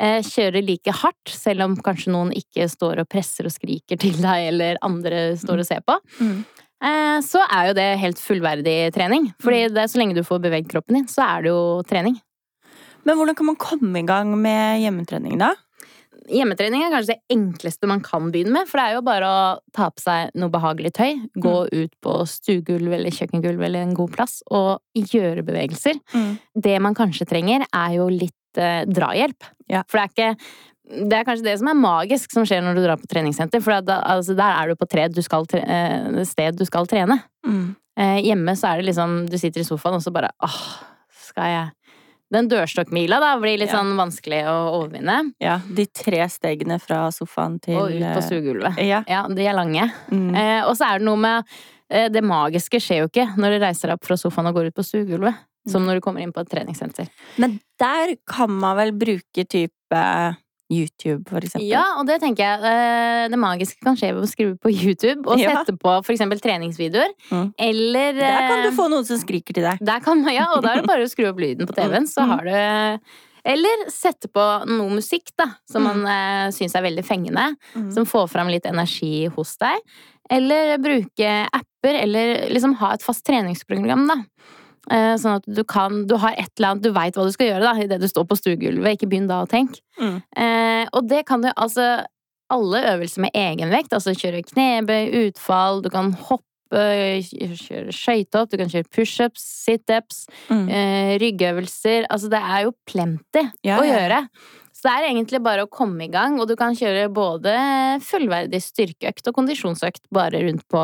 eh, 0.00 0.20
kjøre 0.22 0.62
like 0.64 0.92
hardt, 1.02 1.28
selv 1.30 1.62
om 1.66 1.76
kanskje 1.76 2.12
noen 2.14 2.32
ikke 2.34 2.66
står 2.70 3.02
og 3.04 3.08
presser 3.08 3.46
og 3.48 3.54
skriker 3.54 3.98
til 4.00 4.16
deg, 4.20 4.48
eller 4.52 4.78
andre 4.82 5.34
står 5.40 5.62
og 5.64 5.66
ser 5.68 5.80
på, 5.86 5.98
Mm. 6.20 6.44
eh, 6.82 7.18
så 7.22 7.42
er 7.50 7.68
jo 7.68 7.74
det 7.74 7.88
helt 8.00 8.18
fullverdig 8.18 8.92
trening. 8.94 9.32
Fordi 9.40 9.68
det, 9.74 9.88
så 9.90 9.98
lenge 9.98 10.14
du 10.14 10.22
får 10.22 10.40
beveget 10.42 10.68
kroppen 10.72 10.94
din, 11.00 11.06
så 11.06 11.22
er 11.26 11.42
det 11.42 11.48
jo 11.54 11.82
trening. 11.88 12.20
Men 13.04 13.16
hvordan 13.18 13.36
kan 13.36 13.46
man 13.46 13.56
komme 13.60 13.98
i 14.00 14.06
gang 14.06 14.32
med 14.40 14.80
hjemmetrening, 14.80 15.38
da? 15.38 15.54
Hjemmetrening 16.24 16.80
er 16.86 16.88
kanskje 16.94 17.12
det 17.18 17.34
enkleste 17.36 17.86
man 17.86 18.00
kan 18.00 18.30
begynne 18.32 18.54
med, 18.54 18.66
for 18.66 18.80
det 18.80 18.84
er 18.86 18.94
jo 18.94 19.02
bare 19.04 19.26
å 19.28 19.58
ta 19.76 19.90
på 19.92 20.00
seg 20.00 20.30
noe 20.40 20.48
behagelig 20.48 20.94
tøy, 20.96 21.18
gå 21.36 21.52
ut 21.68 21.92
på 22.00 22.14
stuegulv 22.24 22.94
eller 22.96 23.12
kjøkkengulv 23.12 23.60
eller 23.66 23.84
en 23.84 23.92
god 23.92 24.14
plass 24.14 24.38
og 24.48 24.80
gjøre 24.96 25.44
bevegelser. 25.44 26.00
Mm. 26.14 26.38
Det 26.64 26.78
man 26.80 26.96
kanskje 26.96 27.28
trenger, 27.28 27.66
er 27.68 27.98
jo 27.98 28.08
litt 28.08 28.32
eh, 28.60 28.84
drahjelp. 28.86 29.50
Ja. 29.70 29.82
For 29.88 29.98
det 29.98 30.04
er 30.04 30.14
ikke 30.14 30.36
det 30.84 31.16
er 31.16 31.24
kanskje 31.24 31.46
det 31.46 31.54
som 31.62 31.68
er 31.72 31.78
magisk 31.80 32.34
som 32.34 32.44
skjer 32.44 32.60
når 32.60 32.76
du 32.76 32.82
drar 32.84 33.00
på 33.00 33.08
treningssenter. 33.08 33.62
For 33.64 33.80
da, 33.80 34.02
altså, 34.04 34.34
der 34.36 34.52
er 34.52 34.68
du 34.68 34.76
på 34.76 34.88
tre, 34.90 35.06
du 35.08 35.22
skal 35.24 35.46
tre, 35.48 35.62
eh, 35.64 36.18
sted 36.28 36.58
du 36.60 36.64
skal 36.68 36.84
trene. 36.90 37.22
Mm. 37.46 37.70
Eh, 37.96 38.18
hjemme 38.26 38.52
så 38.58 38.72
er 38.72 38.82
det 38.82 38.88
liksom 38.90 39.30
Du 39.30 39.38
sitter 39.38 39.62
i 39.62 39.64
sofaen, 39.64 39.94
og 39.96 40.02
så 40.02 40.12
bare 40.12 40.28
åh, 40.44 40.58
skal 41.30 41.50
jeg 41.52 41.72
den 42.34 42.48
dørstokkmila 42.50 43.20
da 43.22 43.34
blir 43.38 43.58
litt 43.60 43.70
Ja. 43.70 43.78
sånn 43.78 43.94
vanskelig 43.96 44.40
å 44.50 44.54
overvinne. 44.80 45.32
Ja, 45.40 45.60
de 45.68 45.86
tre 45.86 46.24
stegene 46.32 46.80
fra 46.82 47.06
sofaen 47.14 47.60
til 47.62 47.76
Og 47.78 47.92
ut 47.92 48.00
på 48.02 48.18
eh, 48.18 48.26
stuegulvet. 48.26 48.80
Ja. 48.82 49.04
Ja, 49.06 49.26
de 49.28 49.46
er 49.46 49.54
lange. 49.54 49.86
Mm. 50.10 50.34
Eh, 50.34 50.64
og 50.66 50.74
så 50.76 50.88
er 50.88 50.98
det 50.98 51.06
noe 51.06 51.16
med 51.16 51.44
Det 52.10 52.24
magiske 52.24 52.80
skjer 52.80 53.04
jo 53.04 53.08
ikke 53.10 53.36
når 53.38 53.54
du 53.54 53.64
reiser 53.64 53.88
deg 53.88 53.98
opp 54.00 54.04
fra 54.08 54.16
sofaen 54.16 54.48
og 54.48 54.54
går 54.56 54.66
ut 54.72 54.74
på 54.74 54.82
stuegulvet. 54.82 55.36
Som 55.66 55.86
når 55.86 55.96
du 55.96 56.00
kommer 56.04 56.20
inn 56.20 56.32
på 56.32 56.40
et 56.44 56.48
treningssenter. 56.52 57.08
Men 57.40 57.58
der 57.80 58.16
kan 58.28 58.50
man 58.52 58.76
vel 58.76 58.92
bruke 58.92 59.44
type 59.48 60.00
YouTube, 60.72 61.28
for 61.28 61.44
eksempel? 61.44 61.68
Ja, 61.68 61.82
og 62.00 62.06
det 62.08 62.16
tenker 62.22 62.40
jeg 62.44 62.64
eh, 62.64 63.26
Det 63.28 63.38
magiske 63.38 63.84
kan 63.84 63.96
skje 64.00 64.14
ved 64.16 64.24
å 64.24 64.28
skru 64.30 64.54
på 64.60 64.72
YouTube 64.72 65.28
og 65.28 65.38
Ja. 65.38 65.58
sette 65.60 65.76
på 65.78 65.92
for 66.04 66.12
eksempel 66.14 66.40
treningsvideoer. 66.40 67.12
Mm. 67.30 67.50
Eller 67.58 68.12
Der 68.16 68.48
kan 68.48 68.58
eh, 68.58 68.64
du 68.70 68.76
få 68.76 68.88
noen 68.90 69.04
som 69.04 69.20
skriker 69.20 69.54
til 69.54 69.62
deg. 69.68 69.78
Der 69.84 70.00
kan 70.04 70.24
ja, 70.32 70.46
og 70.56 70.62
da 70.64 70.72
er 70.74 70.80
det 70.82 70.88
bare 70.92 71.04
å 71.04 71.10
skru 71.12 71.28
opp 71.30 71.38
lyden 71.40 71.68
på 71.68 71.76
TV-en, 71.76 72.08
så 72.08 72.24
Mm. 72.24 72.32
har 72.32 72.44
du 72.44 73.00
Eller 73.44 73.84
sette 73.92 74.24
på 74.32 74.40
noe 74.66 74.88
musikk, 74.88 75.28
da, 75.36 75.50
som 75.68 75.84
Mm. 75.84 76.00
man 76.00 76.00
mm. 76.08 76.52
syns 76.56 76.74
er 76.74 76.82
veldig 76.82 77.04
fengende. 77.04 77.54
Mm. 77.76 77.90
Som 77.92 78.06
får 78.08 78.30
fram 78.32 78.48
litt 78.48 78.64
energi 78.64 79.26
hos 79.36 79.56
deg. 79.60 79.76
Eller 80.32 80.78
bruke 80.78 81.46
apper, 81.52 81.98
eller 82.02 82.48
liksom 82.48 82.72
ha 82.80 82.94
et 82.94 83.02
fast 83.04 83.22
treningsprogram, 83.26 84.06
da. 84.08 84.16
Eh, 84.90 85.14
Sånn 85.16 85.38
at 85.40 85.44
du 85.48 85.62
kan 85.64 86.06
Du 86.06 86.16
har 86.20 86.34
et 86.36 86.50
eller 86.58 86.74
annet 86.74 86.82
Du 86.84 86.90
veit 86.92 87.14
hva 87.16 87.24
du 87.24 87.32
skal 87.32 87.46
gjøre 87.48 87.62
da 87.64 87.74
idet 87.80 88.00
du 88.02 88.08
står 88.10 88.26
på 88.28 88.36
stuegulvet. 88.36 88.98
Ikke 88.98 89.08
begynn 89.08 89.28
da 89.30 89.42
å 89.44 89.48
tenke. 89.48 89.80
Mm. 90.00 90.18
Eh, 90.36 90.86
og 90.92 91.08
det 91.08 91.22
kan 91.26 91.40
du 91.40 91.48
altså 91.56 92.04
Alle 92.52 92.82
øvelser 92.92 93.20
med 93.24 93.30
egenvekt, 93.34 93.94
altså 93.96 94.12
kjøre 94.12 94.42
knebøy, 94.44 95.08
utfall, 95.30 95.80
du 95.82 95.88
kan 95.90 96.10
hoppe, 96.12 96.44
kjøre 96.74 97.92
skøytehopp, 97.94 98.50
du 98.52 98.58
kan 98.60 98.68
kjøre 98.68 98.90
pushups, 98.92 99.40
situps, 99.64 100.26
Mm. 100.50 100.68
eh, 100.68 101.14
ryggøvelser 101.22 102.04
Altså 102.10 102.28
det 102.28 102.40
er 102.42 102.64
jo 102.66 102.74
plenty 102.86 103.48
Ja, 103.64 103.78
å 103.80 103.84
gjøre. 103.88 104.28
Så 104.74 104.90
det 104.90 104.92
er 104.92 105.08
egentlig 105.14 105.40
bare 105.42 105.64
å 105.64 105.70
komme 105.70 106.04
i 106.04 106.08
gang, 106.12 106.38
og 106.38 106.46
du 106.48 106.56
kan 106.56 106.74
kjøre 106.76 107.08
både 107.08 107.54
fullverdig 108.04 108.60
styrkeøkt 108.60 109.26
og 109.28 109.34
kondisjonsøkt 109.38 110.02
bare 110.12 110.42
rundt 110.44 110.66
på 110.68 110.82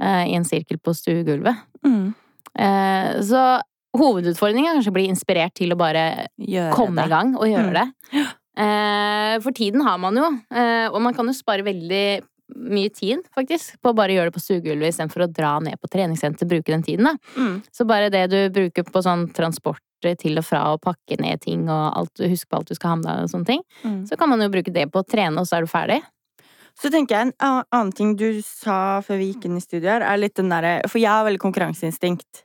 eh, 0.00 0.24
i 0.30 0.34
en 0.38 0.44
sirkel 0.48 0.78
på 0.80 0.94
stuegulvet. 0.96 1.56
Mm. 1.84 2.14
Eh, 2.58 3.20
så 3.26 3.60
hovedutfordringen 3.96 4.70
er 4.70 4.78
kanskje 4.78 4.92
å 4.92 4.96
bli 4.98 5.06
inspirert 5.10 5.54
til 5.56 5.72
å 5.72 5.78
bare 5.80 6.26
Gjøre 6.40 6.72
komme 6.76 6.96
det. 7.02 7.06
i 7.06 7.14
gang 7.14 7.34
og 7.36 7.46
gjøre 7.48 7.72
Mm. 7.72 7.74
det. 8.12 8.26
Eh, 8.58 9.38
for 9.44 9.52
tiden 9.52 9.82
har 9.84 9.98
man 9.98 10.16
jo, 10.16 10.30
eh, 10.50 10.88
og 10.88 11.00
man 11.02 11.14
kan 11.14 11.26
jo 11.26 11.32
spare 11.36 11.62
veldig 11.64 12.22
mye 12.56 12.88
tid, 12.94 13.18
faktisk, 13.36 13.74
på 13.82 13.90
å 13.90 13.94
bare 13.96 14.14
gjøre 14.14 14.30
det 14.30 14.34
på 14.36 14.40
stuegulvet 14.44 14.92
istedenfor 14.94 15.24
å 15.26 15.32
dra 15.32 15.58
ned 15.60 15.74
på 15.82 15.88
treningssenter 15.90 16.46
bruke 16.46 16.70
den 16.70 16.82
tiden, 16.82 17.04
da. 17.04 17.16
Mm. 17.36 17.62
Så 17.74 17.84
bare 17.86 18.08
det 18.08 18.30
du 18.30 18.48
bruker 18.54 18.84
på 18.86 19.02
sånn 19.02 19.26
transport 19.34 19.80
til 20.20 20.38
og 20.38 20.44
fra 20.44 20.60
og 20.72 20.80
pakke 20.84 21.18
ned 21.20 21.40
ting 21.40 21.68
og 21.68 21.96
alt, 21.96 22.14
huske 22.22 22.46
på 22.48 22.56
alt 22.60 22.68
du 22.68 22.74
skal 22.76 22.90
ha 22.90 22.96
med 22.96 23.04
deg 23.08 23.24
og 23.24 23.30
sånne 23.32 23.46
ting, 23.46 23.62
Mm. 23.84 24.06
så 24.08 24.16
kan 24.16 24.28
man 24.28 24.40
jo 24.40 24.48
bruke 24.48 24.72
det 24.72 24.86
på 24.92 25.02
å 25.02 25.06
trene, 25.08 25.38
og 25.40 25.46
så 25.46 25.56
er 25.56 25.60
du 25.62 25.66
ferdig. 25.66 26.02
Så 26.76 26.90
tenker 26.92 27.16
jeg 27.16 27.28
en 27.28 27.32
annen 27.72 27.92
ting 27.96 28.16
du 28.20 28.42
sa 28.44 29.00
før 29.00 29.16
vi 29.18 29.30
gikk 29.32 29.46
inn 29.48 29.56
i 29.56 29.60
studio 29.64 29.88
her, 29.94 30.02
er 30.04 30.18
litt 30.20 30.34
den 30.36 30.50
derre 30.52 30.82
For 30.90 30.98
jeg 31.00 31.08
har 31.08 31.24
veldig 31.24 31.40
konkurranseinstinkt. 31.40 32.42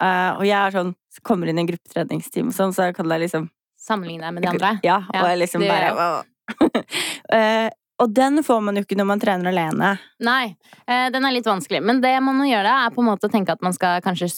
Eh, 0.00 0.30
og 0.38 0.44
jeg 0.46 0.56
er 0.56 0.70
sånn 0.72 0.94
kommer 1.26 1.48
inn 1.50 1.58
i 1.58 1.64
en 1.64 1.68
gruppetreningsteam 1.68 2.48
og 2.48 2.54
sånn, 2.54 2.72
så 2.72 2.92
kan 2.94 3.08
jeg 3.10 3.26
liksom 3.26 3.48
Sammenligne 3.78 4.22
deg 4.26 4.34
med 4.34 4.42
de 4.42 4.48
andre. 4.48 4.70
Ja, 4.84 4.96
og 5.08 5.26
jeg 5.28 5.38
liksom 5.42 5.62
det 5.62 5.68
bare 5.70 6.24
Eh, 7.34 7.68
Og 8.00 8.12
den 8.14 8.42
får 8.46 8.60
man 8.62 8.76
jo 8.78 8.82
ikke 8.84 8.96
når 8.98 9.06
man 9.10 9.20
trener 9.20 9.50
alene. 9.50 9.88
Nei, 10.22 10.54
eh, 10.86 11.08
den 11.10 11.24
er 11.26 11.32
litt 11.34 11.46
vanskelig. 11.48 11.80
Men 11.82 12.00
det 12.00 12.12
man 12.22 12.36
må 12.38 12.46
gjøre, 12.46 12.70
er 12.86 12.92
på 12.94 13.02
en 13.02 13.08
måte 13.10 13.26
å 13.26 13.32
tenke 13.32 13.50
at 13.50 13.62
man 13.64 13.74
skal 13.74 14.00
kanskje 14.04 14.28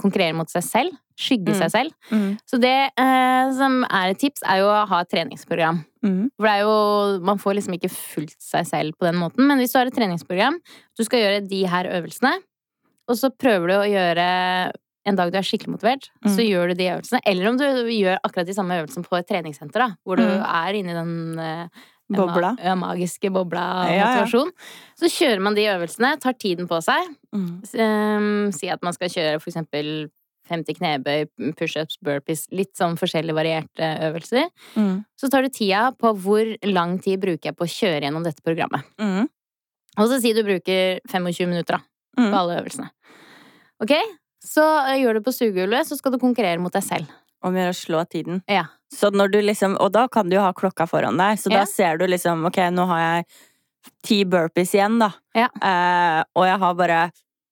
konkurrere 0.00 0.34
mot 0.34 0.50
seg 0.50 0.64
selv. 0.66 0.98
Skygge 1.14 1.52
Mm. 1.54 1.58
seg 1.60 1.70
selv. 1.70 1.92
Så 2.50 2.58
det 2.58 2.90
som 3.54 3.84
er 3.84 4.10
et 4.10 4.18
tips, 4.18 4.42
er 4.42 4.58
jo 4.64 4.66
å 4.66 4.86
ha 4.88 5.00
et 5.00 5.10
treningsprogram. 5.10 5.84
Mm. 6.02 6.30
For 6.36 6.46
det 6.48 6.52
er 6.52 6.62
jo 6.64 7.18
Man 7.22 7.38
får 7.38 7.54
liksom 7.58 7.74
ikke 7.78 7.90
fulgt 7.94 8.40
seg 8.42 8.66
selv 8.66 8.96
på 8.98 9.06
den 9.06 9.14
måten. 9.20 9.46
Men 9.46 9.58
hvis 9.58 9.72
du 9.72 9.78
har 9.78 9.86
et 9.86 9.94
treningsprogram, 9.94 10.56
du 10.98 11.04
skal 11.04 11.20
gjøre 11.22 11.48
de 11.48 11.60
her 11.70 11.84
øvelsene, 11.94 12.32
og 13.08 13.16
så 13.18 13.30
prøver 13.30 13.68
du 13.68 13.74
å 13.74 13.86
gjøre 13.90 14.72
en 15.04 15.16
dag 15.18 15.32
du 15.32 15.36
er 15.38 15.42
skikkelig 15.42 15.72
motivert, 15.76 16.10
så 16.26 16.38
Mm. 16.38 16.48
gjør 16.50 16.68
du 16.68 16.74
de 16.78 16.90
øvelsene. 16.94 17.20
Eller 17.26 17.48
om 17.48 17.56
du 17.58 17.64
gjør 17.90 18.18
akkurat 18.24 18.46
de 18.46 18.54
samme 18.54 18.76
øvelsene 18.78 19.02
på 19.06 19.18
et 19.18 19.26
treningssenter, 19.26 19.78
da, 19.82 19.88
hvor 20.06 20.16
du 20.16 20.22
Mm. 20.22 20.42
er 20.46 20.72
inni 20.74 20.92
den 20.94 21.38
eh, 21.38 21.68
Bobla. 22.12 22.56
Ma 22.60 22.74
magiske 22.76 23.30
bobla 23.32 23.60
av 23.60 23.88
Ja, 23.88 23.94
ja. 23.94 24.06
motivasjon. 24.26 24.50
Så 25.00 25.08
kjører 25.08 25.40
man 25.40 25.54
de 25.54 25.62
øvelsene, 25.64 26.20
tar 26.20 26.34
tiden 26.34 26.68
på 26.68 26.76
seg. 26.82 27.08
Mm. 27.34 27.62
Um, 27.80 28.52
si 28.52 28.68
at 28.68 28.82
man 28.82 28.92
skal 28.92 29.08
kjøre 29.08 29.40
for 29.40 29.50
eksempel 29.50 30.10
50 30.52 30.76
knebøy, 30.78 31.26
pushups, 31.58 31.96
burpees, 32.04 32.44
litt 32.52 32.74
sånn 32.78 32.98
forskjellig 33.00 33.34
varierte 33.36 33.88
øvelser. 34.08 34.50
Mm. 34.76 35.04
Så 35.18 35.30
tar 35.32 35.42
du 35.46 35.48
tida 35.52 35.86
på 35.98 36.12
hvor 36.22 36.52
lang 36.68 36.98
tid 37.02 37.20
bruker 37.24 37.50
jeg 37.50 37.56
på 37.58 37.64
å 37.66 37.72
kjøre 37.72 38.04
gjennom 38.06 38.26
dette 38.28 38.44
programmet. 38.44 38.84
Mm. 39.00 39.26
Og 39.98 40.08
så 40.08 40.20
si 40.22 40.32
du 40.36 40.42
bruker 40.46 41.00
25 41.10 41.48
minutter 41.50 41.78
da, 41.78 41.82
Mm. 42.18 42.28
på 42.30 42.36
alle 42.36 42.58
øvelsene. 42.60 42.90
Ok? 43.82 43.92
Så 44.44 44.60
eh, 44.88 44.98
gjør 45.00 45.14
du 45.18 45.22
på 45.24 45.32
stuegulvet, 45.32 45.86
så 45.88 45.96
skal 45.96 46.12
du 46.12 46.18
konkurrere 46.20 46.60
mot 46.60 46.72
deg 46.74 46.84
selv. 46.84 47.08
Om 47.42 47.54
å 47.56 47.58
gjøre 47.62 47.72
å 47.72 47.78
slå 47.78 48.02
tiden. 48.10 48.42
Ja. 48.50 48.66
Så 48.92 49.08
når 49.10 49.32
du 49.32 49.38
liksom, 49.42 49.76
og 49.80 49.92
da 49.94 50.04
kan 50.12 50.28
du 50.28 50.36
jo 50.36 50.42
ha 50.44 50.52
klokka 50.52 50.84
foran 50.90 51.16
deg, 51.18 51.38
så 51.40 51.50
Ja. 51.50 51.60
da 51.60 51.64
ser 51.66 51.96
du 51.98 52.04
liksom 52.06 52.44
Ok, 52.46 52.56
nå 52.70 52.86
har 52.86 53.00
jeg 53.00 53.26
ti 54.04 54.24
burpees 54.24 54.74
igjen, 54.76 54.98
da. 55.00 55.08
Ja. 55.34 55.48
Eh, 55.60 56.22
og 56.36 56.44
jeg 56.46 56.58
har 56.58 56.74
bare 56.74 57.00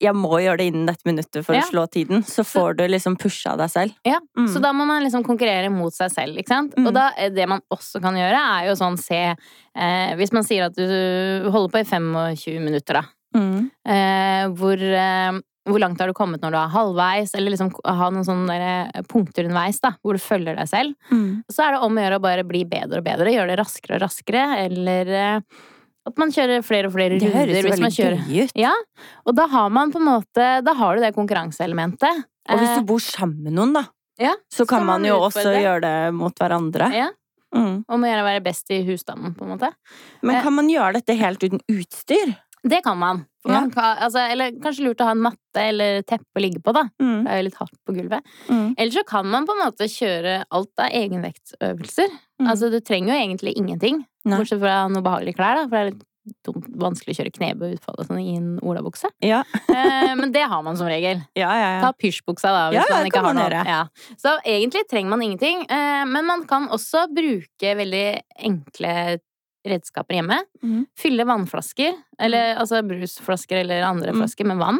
Jeg 0.00 0.14
må 0.16 0.30
gjøre 0.40 0.56
det 0.62 0.66
innen 0.70 0.86
dette 0.88 1.04
minuttet 1.04 1.44
for 1.44 1.54
Ja. 1.54 1.60
å 1.60 1.68
slå 1.70 1.84
tiden. 1.92 2.22
Så 2.24 2.42
får 2.48 2.76
du 2.78 2.84
liksom 2.88 3.18
pusha 3.20 3.56
deg 3.60 3.68
selv. 3.68 3.94
Ja, 4.06 4.18
Mm. 4.38 4.48
Så 4.48 4.60
da 4.62 4.72
må 4.72 4.86
man 4.86 5.02
liksom 5.04 5.22
konkurrere 5.24 5.68
mot 5.70 5.92
seg 5.92 6.10
selv, 6.10 6.38
ikke 6.38 6.48
sant? 6.48 6.74
Mm. 6.76 6.86
Og 6.86 6.94
da, 6.94 7.10
eh, 7.18 7.28
det 7.28 7.46
man 7.48 7.60
også 7.70 8.00
kan 8.00 8.14
gjøre, 8.14 8.38
er 8.62 8.66
jo 8.70 8.74
sånn 8.78 8.96
se 8.98 9.36
eh, 9.76 10.14
Hvis 10.16 10.32
man 10.32 10.42
sier 10.42 10.64
at 10.66 10.74
du 10.74 11.50
holder 11.50 11.68
på 11.70 11.80
i 11.80 11.84
25 11.84 12.58
minutter, 12.64 12.94
da. 12.94 13.02
Mm. 13.36 13.70
Eh, 13.86 14.48
hvor, 14.56 14.80
eh, 14.80 15.40
hvor 15.68 15.78
langt 15.78 16.00
har 16.00 16.08
du 16.08 16.14
kommet 16.14 16.40
når 16.40 16.50
du 16.50 16.56
er 16.56 16.72
halvveis? 16.72 17.34
Eller 17.36 17.50
liksom 17.52 17.70
ha 17.84 18.08
noen 18.10 18.24
sånne 18.26 18.56
eh, 18.94 19.02
punkter 19.02 19.44
underveis, 19.44 19.78
da, 19.80 19.92
hvor 20.02 20.14
du 20.16 20.18
følger 20.18 20.56
deg 20.56 20.66
selv. 20.68 20.94
Mm. 21.12 21.44
Så 21.52 21.62
er 21.66 21.72
det 21.76 21.82
om 21.84 21.94
å 21.94 22.00
gjøre 22.02 22.18
å 22.18 22.24
bare 22.24 22.44
bli 22.48 22.64
bedre 22.64 22.98
og 22.98 23.04
bedre, 23.04 23.30
gjøre 23.36 23.52
det 23.54 23.58
raskere 23.60 23.96
og 24.00 24.02
raskere, 24.08 24.46
eller 24.64 25.06
eh, 25.20 25.40
at 26.06 26.16
man 26.18 26.30
kjører 26.30 26.62
flere 26.64 26.86
og 26.86 26.92
flere 26.94 27.18
Det 27.18 27.28
runder. 27.28 27.46
høres 27.46 27.64
hvis 27.64 27.80
man 27.80 27.90
veldig 27.90 27.98
kjører. 27.98 28.26
gøy 28.26 28.42
ut. 28.44 28.52
Ja, 28.56 28.72
og 29.26 29.34
da 29.36 29.46
har 29.46 29.68
man 29.70 29.92
på 29.92 29.96
en 30.00 30.06
måte 30.08 30.64
Da 30.64 30.74
har 30.74 30.96
du 30.96 31.02
det 31.02 31.14
konkurranseelementet. 31.14 32.24
Og 32.50 32.58
hvis 32.58 32.68
Eh, 32.70 32.78
du 32.80 32.84
bor 32.86 32.98
sammen 32.98 33.42
med 33.44 33.52
noen, 33.52 33.72
da, 33.74 33.84
ja, 34.18 34.34
så 34.50 34.66
kan 34.66 34.84
man 34.84 35.02
man 35.02 35.10
jo 35.10 35.18
også 35.20 35.44
gjøre 35.54 35.80
det 35.82 36.14
mot 36.14 36.34
hverandre. 36.34 36.92
ja, 36.92 37.10
Mm. 37.52 37.84
Og 37.88 37.98
må 37.98 38.06
gjøre 38.06 38.22
å 38.22 38.28
være 38.30 38.42
best 38.44 38.70
i 38.70 38.84
husstanden, 38.86 39.34
på 39.34 39.42
en 39.42 39.58
måte. 39.58 39.72
Men 40.22 40.36
Eh. 40.36 40.42
kan 40.42 40.52
man 40.54 40.68
gjøre 40.68 40.92
dette 40.94 41.16
helt 41.18 41.40
uten 41.42 41.58
utstyr? 41.68 42.36
Det 42.62 42.84
kan 42.84 42.96
man. 42.96 43.26
For 43.42 43.50
Ja. 43.50 43.60
man 43.60 43.70
kan 43.72 43.96
altså, 43.98 44.20
eller 44.30 44.52
kanskje 44.52 44.84
lurt 44.84 44.98
å 45.00 45.04
ha 45.06 45.10
en 45.10 45.18
matte 45.22 45.56
eller 45.56 46.02
teppe 46.02 46.22
å 46.36 46.40
ligge 46.40 46.62
på, 46.62 46.72
da. 46.72 46.84
Mm. 47.02 47.24
Det 47.24 47.30
er 47.32 47.36
jo 47.42 47.48
litt 47.48 47.54
hardt 47.56 47.78
på 47.88 47.94
gulvet. 47.96 48.22
Mm. 48.48 48.74
Eller 48.78 48.92
så 48.92 49.04
kan 49.04 49.26
man 49.26 49.46
på 49.46 49.50
en 49.58 49.66
måte 49.66 49.88
kjøre 49.88 50.44
alt 50.52 50.68
av 50.78 50.90
egenvektsøvelser. 50.90 52.08
Mm. 52.40 52.46
Altså, 52.50 52.70
du 52.70 52.78
trenger 52.80 53.14
jo 53.14 53.18
egentlig 53.34 53.54
ingenting. 53.56 54.04
Nei. 54.24 54.36
Bortsett 54.38 54.60
fra 54.60 54.88
noe 54.92 55.02
behagelige 55.02 55.36
klær, 55.38 55.56
da. 55.62 55.68
For 55.68 55.76
det 55.76 55.80
er 55.80 55.90
litt 55.94 56.06
dumt, 56.44 56.66
vanskelig 56.82 57.14
å 57.14 57.18
kjøre 57.22 57.32
knebøy 57.38 57.70
utfall 57.78 57.96
og 58.02 58.06
sånn 58.10 58.18
i 58.20 58.34
en 58.36 58.50
olabukse. 58.60 59.08
Ja. 59.24 59.42
Eh, 59.80 60.12
men 60.18 60.32
det 60.34 60.42
har 60.50 60.60
man 60.66 60.76
som 60.76 60.88
regel. 60.90 61.22
Ja, 61.38 61.48
ja, 61.56 61.68
Ta 61.80 61.92
pysjbuksa, 61.96 62.50
da, 62.52 62.62
hvis 62.74 62.90
man 62.90 63.06
ikke 63.08 63.22
har 63.24 63.34
noe. 63.38 63.62
Ja. 63.64 63.78
Så 64.20 64.34
egentlig 64.44 64.82
trenger 64.90 65.10
man 65.14 65.22
ingenting. 65.24 65.62
eh, 65.70 66.04
Men 66.10 66.26
man 66.28 66.44
kan 66.50 66.68
også 66.68 67.06
bruke 67.14 67.72
veldig 67.78 68.04
enkle 68.50 68.92
redskaper 69.66 70.16
hjemme. 70.18 70.38
Mm. 70.64 70.84
Fylle 70.98 71.24
vannflasker, 71.28 71.96
eller 72.18 72.56
altså 72.60 72.82
brusflasker 72.86 73.60
eller 73.62 73.82
andre 73.88 74.12
Mm. 74.12 74.20
flasker 74.22 74.46
med 74.48 74.58
vann. 74.60 74.78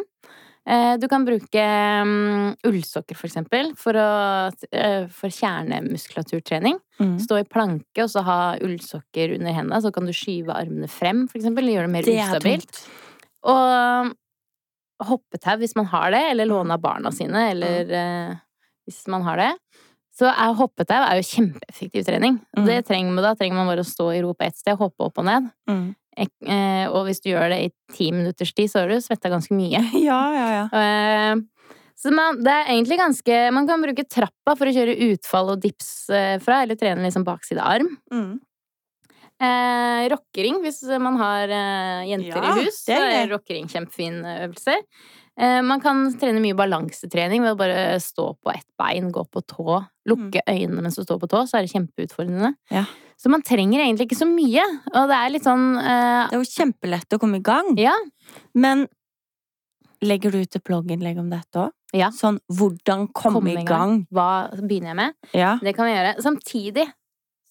Eh, 0.71 0.97
Du 1.01 1.07
kan 1.11 1.25
bruke 1.27 1.63
mm, 2.07 2.55
ullsokker, 2.67 3.17
for 3.17 3.27
eksempel, 3.27 3.73
for, 3.79 3.97
å, 3.99 4.51
eh, 4.71 5.07
for 5.11 5.33
kjernemuskulaturtrening. 5.33 6.79
Mm. 7.01 7.17
Stå 7.19 7.41
i 7.41 7.47
planke 7.47 8.05
og 8.05 8.11
så 8.13 8.23
ha 8.27 8.39
ullsokker 8.63 9.35
under 9.35 9.57
hendene, 9.57 9.81
så 9.83 9.91
kan 9.93 10.07
du 10.07 10.15
skyve 10.15 10.55
armene 10.55 10.89
frem, 10.91 11.25
for 11.27 11.41
eksempel. 11.41 11.67
Gjøre 11.73 11.89
det 11.89 11.95
mer 11.97 12.07
Det 12.07 12.17
ustabilt. 12.23 12.83
Og 13.51 14.15
hoppetau 15.01 15.57
hvis 15.61 15.75
man 15.75 15.89
har 15.91 16.11
det, 16.13 16.23
eller 16.31 16.49
låne 16.49 16.77
av 16.77 16.83
barna 16.83 17.11
sine, 17.11 17.49
eller 17.51 17.89
mm. 17.89 18.41
hvis 18.87 19.01
man 19.11 19.25
har 19.27 19.41
det. 19.41 19.53
Så 20.15 20.27
er 20.27 20.57
hoppetau 20.59 20.99
er 20.99 21.19
jo 21.19 21.25
kjempeeffektiv 21.25 22.05
trening. 22.05 22.37
Mm. 22.57 22.65
Det 22.67 22.81
trenger 22.87 23.15
man, 23.15 23.25
da 23.25 23.33
trenger 23.35 23.57
man 23.57 23.71
bare 23.71 23.83
å 23.83 23.87
stå 23.87 24.11
i 24.13 24.21
ro 24.23 24.35
på 24.37 24.45
ett 24.45 24.59
sted, 24.59 24.77
hoppe 24.79 25.07
opp 25.07 25.19
og 25.23 25.27
ned. 25.27 25.47
Mm. 25.71 25.87
Eh, 26.17 26.85
og 26.91 27.05
hvis 27.07 27.21
du 27.23 27.31
gjør 27.31 27.49
det 27.53 27.59
i 27.63 27.71
ti 27.95 28.11
minutters 28.11 28.51
tid, 28.53 28.69
så 28.71 28.83
har 28.83 28.91
du 28.91 28.99
svetta 29.03 29.31
ganske 29.31 29.55
mye. 29.55 29.79
Ja, 30.07 30.21
ja, 30.35 30.47
ja. 30.57 30.65
Eh, 30.75 31.41
så 32.01 32.11
man, 32.15 32.39
det 32.41 32.49
er 32.49 32.71
egentlig 32.73 32.97
ganske 32.97 33.35
Man 33.53 33.67
kan 33.69 33.83
bruke 33.83 34.07
trappa 34.09 34.55
for 34.57 34.65
å 34.65 34.73
kjøre 34.73 34.95
utfall 35.11 35.51
og 35.53 35.59
dips 35.61 35.91
eh, 36.09 36.37
fra, 36.41 36.63
eller 36.65 36.79
trene 36.79 37.05
liksom 37.05 37.25
bakside 37.27 37.61
arm. 37.61 37.91
Mm. 38.11 38.39
Eh, 39.41 40.03
rockering, 40.11 40.59
hvis 40.61 40.83
man 41.01 41.17
har 41.21 41.49
eh, 41.49 42.09
jenter 42.11 42.43
Ja, 42.45 42.53
i 42.57 42.65
hus. 42.65 42.83
så 42.85 42.97
er 42.97 43.31
rockering 43.31 43.69
kjempefin 43.71 44.19
øvelse. 44.21 44.75
Eh, 45.41 45.61
man 45.65 45.81
kan 45.81 46.03
trene 46.21 46.41
mye 46.43 46.57
balansetrening 46.57 47.41
ved 47.45 47.55
å 47.55 47.59
bare 47.59 47.99
stå 48.03 48.27
på 48.37 48.51
ett 48.53 48.67
bein, 48.77 49.09
gå 49.13 49.23
på 49.31 49.41
tå. 49.49 49.79
Lukke 50.09 50.43
øynene 50.45 50.83
mens 50.83 50.99
du 50.99 51.05
står 51.05 51.21
på 51.23 51.29
tå, 51.31 51.45
så 51.49 51.57
er 51.57 51.65
det 51.65 51.73
kjempeutfordrende. 51.73 52.53
Ja. 52.73 52.85
Så 53.21 53.29
man 53.29 53.43
trenger 53.45 53.83
egentlig 53.83 54.07
ikke 54.09 54.17
så 54.17 54.25
mye. 54.25 54.63
Og 54.95 55.11
det 55.11 55.17
er 55.17 55.33
litt 55.35 55.45
sånn 55.45 55.67
uh... 55.77 56.29
Det 56.31 56.37
er 56.37 56.41
jo 56.41 56.47
kjempelett 56.49 57.13
å 57.13 57.19
komme 57.21 57.37
i 57.37 57.45
gang. 57.45 57.75
Ja. 57.77 57.93
Men 58.57 58.87
legger 60.01 60.33
du 60.33 60.39
ut 60.41 60.57
et 60.57 60.65
blogginnlegg 60.65 61.19
om 61.21 61.29
dette 61.29 61.67
òg? 61.67 61.75
Ja. 61.93 62.09
Sånn 62.15 62.39
hvordan 62.49 63.09
komme, 63.13 63.43
i 63.51 63.65
gang. 63.67 64.05
Hva 64.15 64.47
begynner 64.55 64.93
jeg 64.93 64.99
med? 65.01 65.15
Ja. 65.37 65.53
Det 65.61 65.75
kan 65.77 65.89
vi 65.89 65.93
gjøre. 65.93 66.15
Samtidig 66.23 66.87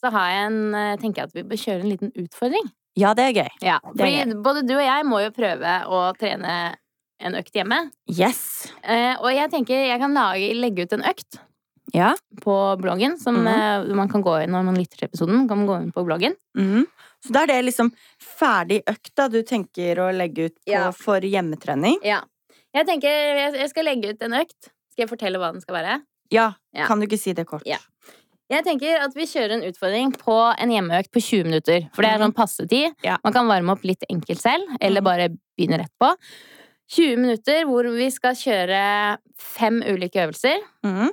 så 0.00 0.10
har 0.14 0.30
jeg 0.32 0.46
en, 0.48 0.60
eh, 0.74 0.96
tenker 0.96 1.22
jeg 1.22 1.28
at 1.28 1.36
vi 1.36 1.44
bør 1.46 1.60
kjøre 1.60 1.84
en 1.84 1.92
liten 1.92 2.12
utfordring. 2.16 2.70
ja, 2.98 3.12
det 3.14 3.24
er 3.28 3.32
gøy. 3.32 3.50
Ja, 3.62 3.78
Det 3.94 4.06
er 4.06 4.26
gøy. 4.26 4.42
både 4.42 4.66
du 4.66 4.74
og 4.74 4.82
jeg 4.82 5.04
må 5.06 5.20
jo 5.22 5.30
prøve 5.30 5.74
å 5.86 6.00
trene 6.18 6.74
en 7.20 7.36
økt 7.36 7.52
hjemme. 7.52 7.90
Yes. 8.08 8.72
Eh, 8.82 9.14
og 9.20 9.30
jeg 9.30 9.50
tenker 9.52 9.86
jeg 9.86 10.00
kan 10.00 10.14
lage, 10.16 10.54
legge 10.56 10.82
ut 10.88 10.92
en 10.96 11.04
økt 11.04 11.38
Ja. 11.92 12.14
på 12.42 12.54
bloggen, 12.80 13.18
som 13.18 13.36
mm. 13.42 13.90
man 13.96 14.08
kan 14.08 14.22
gå 14.22 14.36
inn 14.44 14.52
når 14.54 14.64
man 14.64 14.76
lytter 14.78 14.96
til 15.00 15.08
episoden. 15.08 15.46
Kan 15.48 15.62
man 15.62 15.66
gå 15.66 15.78
inn 15.82 15.92
på 15.92 16.04
bloggen. 16.06 16.36
Mhm. 16.58 16.86
Så 17.20 17.34
da 17.36 17.42
er 17.42 17.50
det 17.50 17.64
liksom 17.66 17.90
ferdig 18.22 18.78
økt 18.88 19.10
da 19.18 19.26
du 19.28 19.42
tenker 19.44 19.98
å 20.00 20.06
legge 20.14 20.46
ut 20.48 20.54
på 20.64 20.72
Ja. 20.72 20.90
for 20.96 21.20
hjemmetrening? 21.20 21.98
Ja. 22.02 22.22
Jeg 22.72 22.86
tenker 22.86 23.10
jeg 23.10 23.68
skal 23.68 23.84
legge 23.84 24.14
ut 24.14 24.22
en 24.22 24.32
økt. 24.40 24.70
Skal 24.92 25.04
jeg 25.04 25.10
fortelle 25.10 25.38
hva 25.38 25.52
den 25.52 25.60
skal 25.60 25.74
være? 25.76 25.98
Ja. 26.30 26.52
Ja. 26.72 26.86
Kan 26.86 27.00
du 27.00 27.06
ikke 27.06 27.18
si 27.20 27.32
det 27.36 27.44
kort? 27.46 27.66
Ja. 27.66 27.76
Jeg 28.50 28.64
tenker 28.64 29.04
at 29.04 29.12
vi 29.14 29.26
kjører 29.30 29.52
en 29.58 29.66
utfordring 29.68 30.14
på 30.18 30.34
en 30.58 30.70
hjemmeøkt 30.72 31.12
på 31.14 31.20
20 31.22 31.44
minutter. 31.50 31.84
For 31.94 32.02
det 32.02 32.10
er 32.10 32.18
sånn 32.24 32.34
passetid. 32.34 32.96
Ja. 33.06 33.18
Man 33.22 33.32
kan 33.36 33.46
varme 33.46 33.76
opp 33.76 33.84
litt 33.86 34.02
enkelt 34.10 34.40
selv, 34.40 34.64
eller 34.80 35.00
Mhm. 35.00 35.04
bare 35.04 35.28
begynne 35.58 35.78
rett 35.78 35.92
på. 36.00 36.14
20 36.90 37.16
minutter 37.20 37.64
hvor 37.68 37.86
vi 37.94 38.08
skal 38.10 38.34
kjøre 38.34 39.18
fem 39.38 39.82
ulike 39.82 40.18
øvelser. 40.26 40.58
Mhm. 40.84 41.10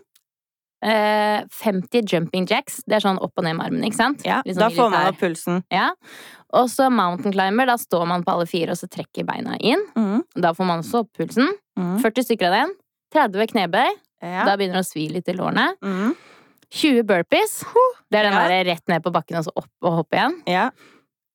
Eh, 0.85 1.41
50 1.49 2.03
jumping 2.05 2.45
jacks. 2.47 2.83
Det 2.85 2.95
er 2.99 2.99
sånn 3.01 3.17
opp 3.19 3.33
og 3.37 3.43
ned 3.47 3.55
med 3.57 3.65
armen, 3.65 3.83
ikke 3.87 3.97
sant? 3.97 4.21
ja. 4.25 4.41
Litt 4.45 4.55
Da 4.59 4.67
sånn 4.69 4.75
får 4.77 4.91
man 4.93 5.07
opp 5.09 5.17
pulsen. 5.19 5.63
Ja. 5.73 5.87
Og 6.53 6.69
så 6.69 6.89
mountain 6.93 7.33
climber. 7.33 7.65
Da 7.65 7.75
står 7.81 8.05
man 8.07 8.23
på 8.23 8.31
alle 8.35 8.45
fire 8.45 8.71
og 8.71 8.77
så 8.77 8.87
trekker 8.87 9.25
beina 9.25 9.57
inn. 9.59 9.81
Mm. 9.97 10.21
Da 10.35 10.53
får 10.53 10.65
man 10.69 10.83
også 10.83 11.01
opp 11.03 11.09
pulsen. 11.17 11.49
Mm. 11.77 11.97
40 12.03 12.23
stykker 12.29 12.47
av 12.51 12.53
den. 12.61 12.75
30 13.13 13.47
knebøy. 13.53 13.89
Ja. 14.21 14.45
Da 14.45 14.55
begynner 14.57 14.79
det 14.81 14.85
å 14.85 14.91
svi 14.91 15.07
litt 15.11 15.27
i 15.29 15.33
lårene. 15.33 15.71
Mm. 15.83 16.13
20 16.69 17.03
burpees. 17.07 17.63
Det 18.11 18.19
er 18.19 18.23
den 18.29 18.33
Ja. 18.33 18.47
der 18.47 18.63
rett 18.73 18.87
ned 18.87 19.01
på 19.03 19.11
bakken 19.11 19.37
og 19.39 19.45
så 19.45 19.51
opp 19.55 19.69
og 19.81 20.03
hoppe 20.03 20.13
igjen. 20.17 20.41
ja. 20.45 20.69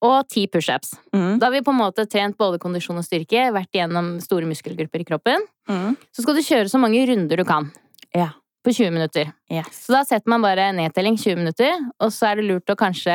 Og 0.02 0.26
10 0.28 0.48
pushups. 0.50 0.96
Mm. 1.14 1.38
Da 1.38 1.46
har 1.46 1.52
vi 1.52 1.60
på 1.60 1.70
en 1.70 1.78
måte 1.78 2.08
trent 2.10 2.36
både 2.36 2.58
kondisjon 2.58 2.98
og 2.98 3.04
styrke, 3.04 3.52
vært 3.54 3.70
igjennom 3.72 4.20
store 4.20 4.42
muskelgrupper 4.50 4.98
i 5.00 5.04
kroppen. 5.04 5.38
Mhm. 5.68 5.96
Så 6.12 6.22
skal 6.22 6.34
du 6.34 6.40
kjøre 6.40 6.66
så 6.68 6.80
mange 6.80 7.06
runder 7.06 7.36
du 7.36 7.44
kan 7.44 7.70
Ja. 8.12 8.30
På 8.64 8.72
20 8.72 8.94
minutter. 8.94 9.32
Yes. 9.50 9.84
Så 9.86 9.94
da 9.96 10.04
setter 10.06 10.30
man 10.30 10.44
bare 10.44 10.70
nedtelling 10.76 11.18
20 11.18 11.40
minutter, 11.40 11.76
og 12.02 12.12
så 12.14 12.30
er 12.30 12.40
det 12.40 12.48
lurt 12.48 12.72
å 12.72 12.78
kanskje, 12.78 13.14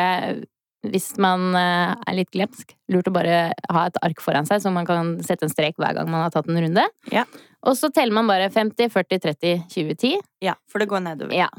hvis 0.88 1.10
man 1.24 1.56
eh, 1.58 1.94
er 1.96 2.18
litt 2.18 2.32
glemsk, 2.36 2.74
lurt 2.92 3.10
å 3.10 3.16
bare 3.16 3.38
ha 3.74 3.86
et 3.88 4.02
ark 4.06 4.24
foran 4.24 4.48
seg, 4.50 4.62
så 4.64 4.74
man 4.74 4.88
kan 4.88 5.16
sette 5.26 5.48
en 5.48 5.54
strek 5.54 5.80
hver 5.80 5.96
gang 5.98 6.12
man 6.12 6.26
har 6.26 6.34
tatt 6.36 6.50
en 6.52 6.60
runde. 6.64 6.84
Ja. 7.14 7.26
Og 7.68 7.78
så 7.80 7.92
teller 7.94 8.16
man 8.16 8.30
bare 8.30 8.52
50, 8.54 8.92
40, 8.94 9.24
30, 9.24 9.64
20, 9.74 9.96
10. 9.96 10.26
Ja, 10.46 10.58
for 10.70 10.84
det 10.84 10.90
går 10.92 11.04
nedover. 11.08 11.36
Ja. 11.36 11.50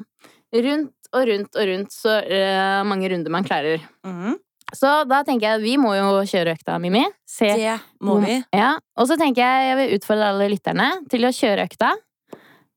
Rundt 0.54 0.94
og 1.16 1.24
rundt 1.28 1.56
og 1.56 1.68
rundt 1.68 1.92
så 1.92 2.18
uh, 2.20 2.84
mange 2.88 3.08
runder 3.12 3.32
man 3.32 3.44
klarer. 3.44 3.82
Mm. 4.04 4.36
Så 4.76 4.88
da 5.08 5.22
tenker 5.24 5.46
jeg 5.46 5.58
at 5.58 5.64
vi 5.64 5.76
må 5.80 5.94
jo 5.96 6.20
kjøre 6.28 6.52
økta, 6.56 6.76
Mimi. 6.82 7.00
Se. 7.28 7.48
Det 7.56 7.78
må 8.04 8.18
vi. 8.20 8.36
Ja. 8.52 8.74
Og 9.00 9.08
så 9.08 9.16
tenker 9.20 9.40
jeg 9.40 9.70
jeg 9.70 9.78
vil 9.78 9.94
utfordre 9.96 10.28
alle 10.28 10.50
lytterne 10.52 10.88
til 11.08 11.24
å 11.24 11.32
kjøre 11.32 11.64
økta. 11.68 11.94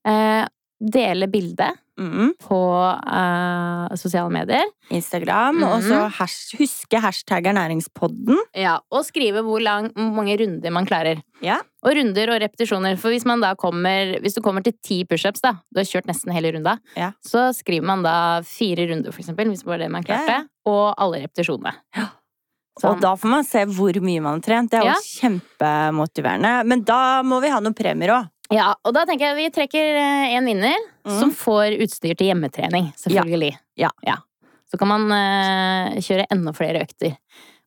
Eh, 0.08 0.44
dele 0.82 1.28
bilde 1.30 1.68
mm. 2.00 2.32
på 2.42 2.58
uh, 3.06 3.94
sosiale 3.96 4.30
medier. 4.34 4.64
Instagram, 4.90 5.60
Mm. 5.62 5.66
og 5.68 5.82
så 5.86 5.98
hash, 6.18 6.56
huske 6.58 6.98
hashtag 7.00 7.46
ernæringspodden. 7.52 8.38
Ja, 8.58 8.78
og 8.90 9.04
skrive 9.06 9.42
hvor, 9.46 9.60
lang, 9.62 9.90
mange 9.96 10.34
runder 10.40 10.70
man 10.74 10.86
klarer. 10.88 11.22
Ja. 11.42 11.60
Og 11.84 11.94
runder 11.96 12.30
og 12.34 12.40
repetisjoner. 12.42 12.96
For 12.98 13.10
hvis 13.14 13.24
man 13.26 13.40
da 13.42 13.54
kommer 13.58 14.18
Hvis 14.22 14.34
du 14.34 14.40
kommer 14.42 14.62
til 14.62 14.74
ti 14.82 15.04
pushups, 15.04 15.40
da, 15.42 15.56
du 15.72 15.80
har 15.80 15.86
kjørt 15.88 16.06
nesten 16.10 16.32
hele 16.34 16.52
runda, 16.56 16.78
Ja. 16.96 17.12
så 17.24 17.52
skriver 17.54 17.86
man 17.86 18.02
da 18.02 18.40
fire 18.42 18.88
runder, 18.90 19.12
for 19.12 19.20
eksempel, 19.22 19.48
hvis 19.50 19.62
det 19.62 19.70
var 19.70 19.78
det 19.78 19.90
man 19.90 20.02
klarte, 20.06 20.40
ja. 20.42 20.42
og 20.66 20.94
alle 20.98 21.22
repetisjonene. 21.26 21.74
Ja. 21.96 22.08
Sånn. 22.80 22.94
Og 22.96 23.00
da 23.04 23.10
får 23.20 23.28
man 23.28 23.44
se 23.44 23.66
hvor 23.68 23.92
mye 24.00 24.20
man 24.24 24.38
har 24.40 24.44
trent. 24.46 24.70
Det 24.72 24.78
er 24.80 24.86
jo 24.86 24.94
Ja. 24.94 25.00
kjempemotiverende. 25.20 26.64
Men 26.66 26.82
da 26.88 27.22
må 27.22 27.40
vi 27.42 27.50
ha 27.52 27.60
noen 27.60 27.74
premier 27.76 28.08
òg. 28.14 28.30
Ja, 28.52 28.72
og 28.84 28.94
da 28.96 29.04
tenker 29.08 29.30
jeg 29.30 29.38
vi 29.38 29.52
trekker 29.54 29.96
eh, 30.00 30.34
en 30.36 30.48
vinner 30.48 30.76
mm. 30.76 31.14
som 31.20 31.32
får 31.36 31.78
utstyr 31.82 32.16
til 32.18 32.30
hjemmetrening, 32.30 32.90
selvfølgelig. 33.00 33.54
Ja. 33.80 33.90
Så 34.72 34.78
kan 34.80 34.88
man 34.88 35.08
uh, 35.12 35.98
kjøre 36.00 36.28
enda 36.32 36.54
flere 36.56 36.84
økter. 36.86 37.16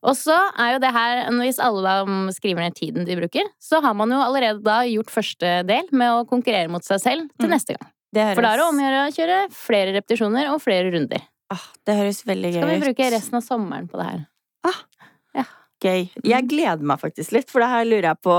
Og 0.05 0.13
så 0.17 0.35
er 0.61 0.75
jo 0.75 0.81
det 0.83 0.91
her, 0.93 1.23
hvis 1.39 1.59
alle 1.61 1.81
da 1.81 2.29
skriver 2.33 2.65
ned 2.65 2.77
tiden 2.77 3.07
de 3.07 3.17
bruker, 3.17 3.47
så 3.61 3.81
har 3.81 3.95
man 3.97 4.13
jo 4.13 4.21
allerede 4.21 4.61
da 4.65 4.83
gjort 4.85 5.13
første 5.13 5.59
del 5.65 5.89
med 5.93 6.13
å 6.13 6.25
konkurrere 6.29 6.69
mot 6.71 6.85
seg 6.85 7.01
selv 7.01 7.29
til 7.39 7.49
mm. 7.49 7.53
neste 7.55 7.77
gang. 7.77 7.89
Det 8.15 8.23
høres, 8.23 8.37
For 8.37 8.45
da 8.45 8.51
er 8.53 8.61
det 8.61 8.67
om 8.67 8.77
å 8.77 8.85
gjøre 8.85 8.99
å 9.01 9.15
kjøre 9.15 9.39
flere 9.55 9.95
repetisjoner 9.97 10.51
og 10.53 10.61
flere 10.63 10.93
runder. 10.93 11.25
ah, 11.53 11.65
det 11.85 11.97
høres 11.97 12.21
veldig 12.25 12.53
gøy 12.53 12.59
ut. 12.59 12.63
Skal 12.63 12.73
vi 12.73 12.85
bruke 12.85 13.09
resten 13.15 13.39
av 13.41 13.45
sommeren 13.45 13.89
på 13.89 13.99
det 13.99 14.07
her? 14.07 14.21
Gøy. 15.83 16.07
Jeg 16.23 16.47
gleder 16.49 16.87
meg 16.87 17.01
faktisk 17.01 17.33
litt, 17.35 17.49
for 17.51 17.61
det 17.61 17.69
her 17.71 17.87
lurer 17.87 18.07
jeg 18.13 18.21
på 18.23 18.35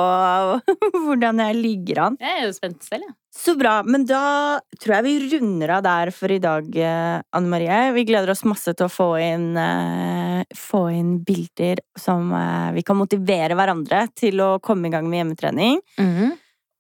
hvordan 1.04 1.42
jeg 1.44 1.58
ligger 1.60 2.02
an. 2.06 2.18
Jeg 2.22 2.40
er 2.40 2.46
jo 2.48 2.54
spent 2.56 2.86
selv, 2.86 3.06
jeg. 3.08 3.16
Så 3.36 3.52
bra. 3.60 3.82
Men 3.84 4.06
da 4.08 4.58
tror 4.80 4.94
jeg 4.96 5.04
vi 5.04 5.16
runder 5.34 5.74
av 5.76 5.82
der 5.84 6.10
for 6.16 6.32
i 6.32 6.40
dag, 6.40 6.70
eh, 6.80 7.18
Anne 7.36 7.52
Marie. 7.52 7.80
Vi 7.92 8.06
gleder 8.08 8.32
oss 8.32 8.46
masse 8.48 8.72
til 8.72 8.88
å 8.88 8.92
få 8.92 9.10
inn, 9.20 9.50
eh, 9.60 10.40
få 10.56 10.86
inn 10.96 11.18
bilder 11.26 11.82
som 12.00 12.32
eh, 12.32 12.72
vi 12.78 12.86
kan 12.86 12.96
motivere 12.96 13.58
hverandre 13.58 14.06
til 14.16 14.40
å 14.40 14.50
komme 14.64 14.88
i 14.88 14.94
gang 14.96 15.08
med 15.10 15.20
hjemmetrening. 15.20 15.84
Mhm. 16.00 16.34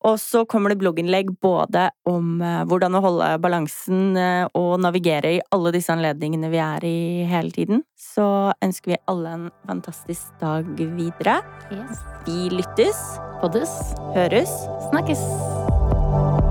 Og 0.06 0.20
så 0.22 0.44
kommer 0.46 0.70
det 0.70 0.78
blogginnlegg 0.80 1.32
både 1.42 1.88
om 2.06 2.38
eh, 2.44 2.62
hvordan 2.68 2.94
å 2.94 3.02
holde 3.02 3.30
balansen 3.42 4.14
eh, 4.20 4.44
og 4.54 4.78
navigere 4.84 5.36
i 5.36 5.42
alle 5.54 5.74
disse 5.74 5.90
anledningene 5.94 6.50
vi 6.52 6.62
er 6.62 6.86
i 6.86 6.96
hele 7.26 7.50
tiden. 7.54 7.82
Så 7.98 8.26
ønsker 8.62 8.94
vi 8.94 9.02
alle 9.10 9.34
en 9.34 9.46
fantastisk 9.66 10.30
dag 10.42 10.68
videre. 10.78 11.40
Yes. 11.74 12.02
Vi 12.28 12.50
lyttes, 12.54 13.02
Poddes. 13.42 13.74
høres. 14.14 14.52
Snakkes. 14.90 16.45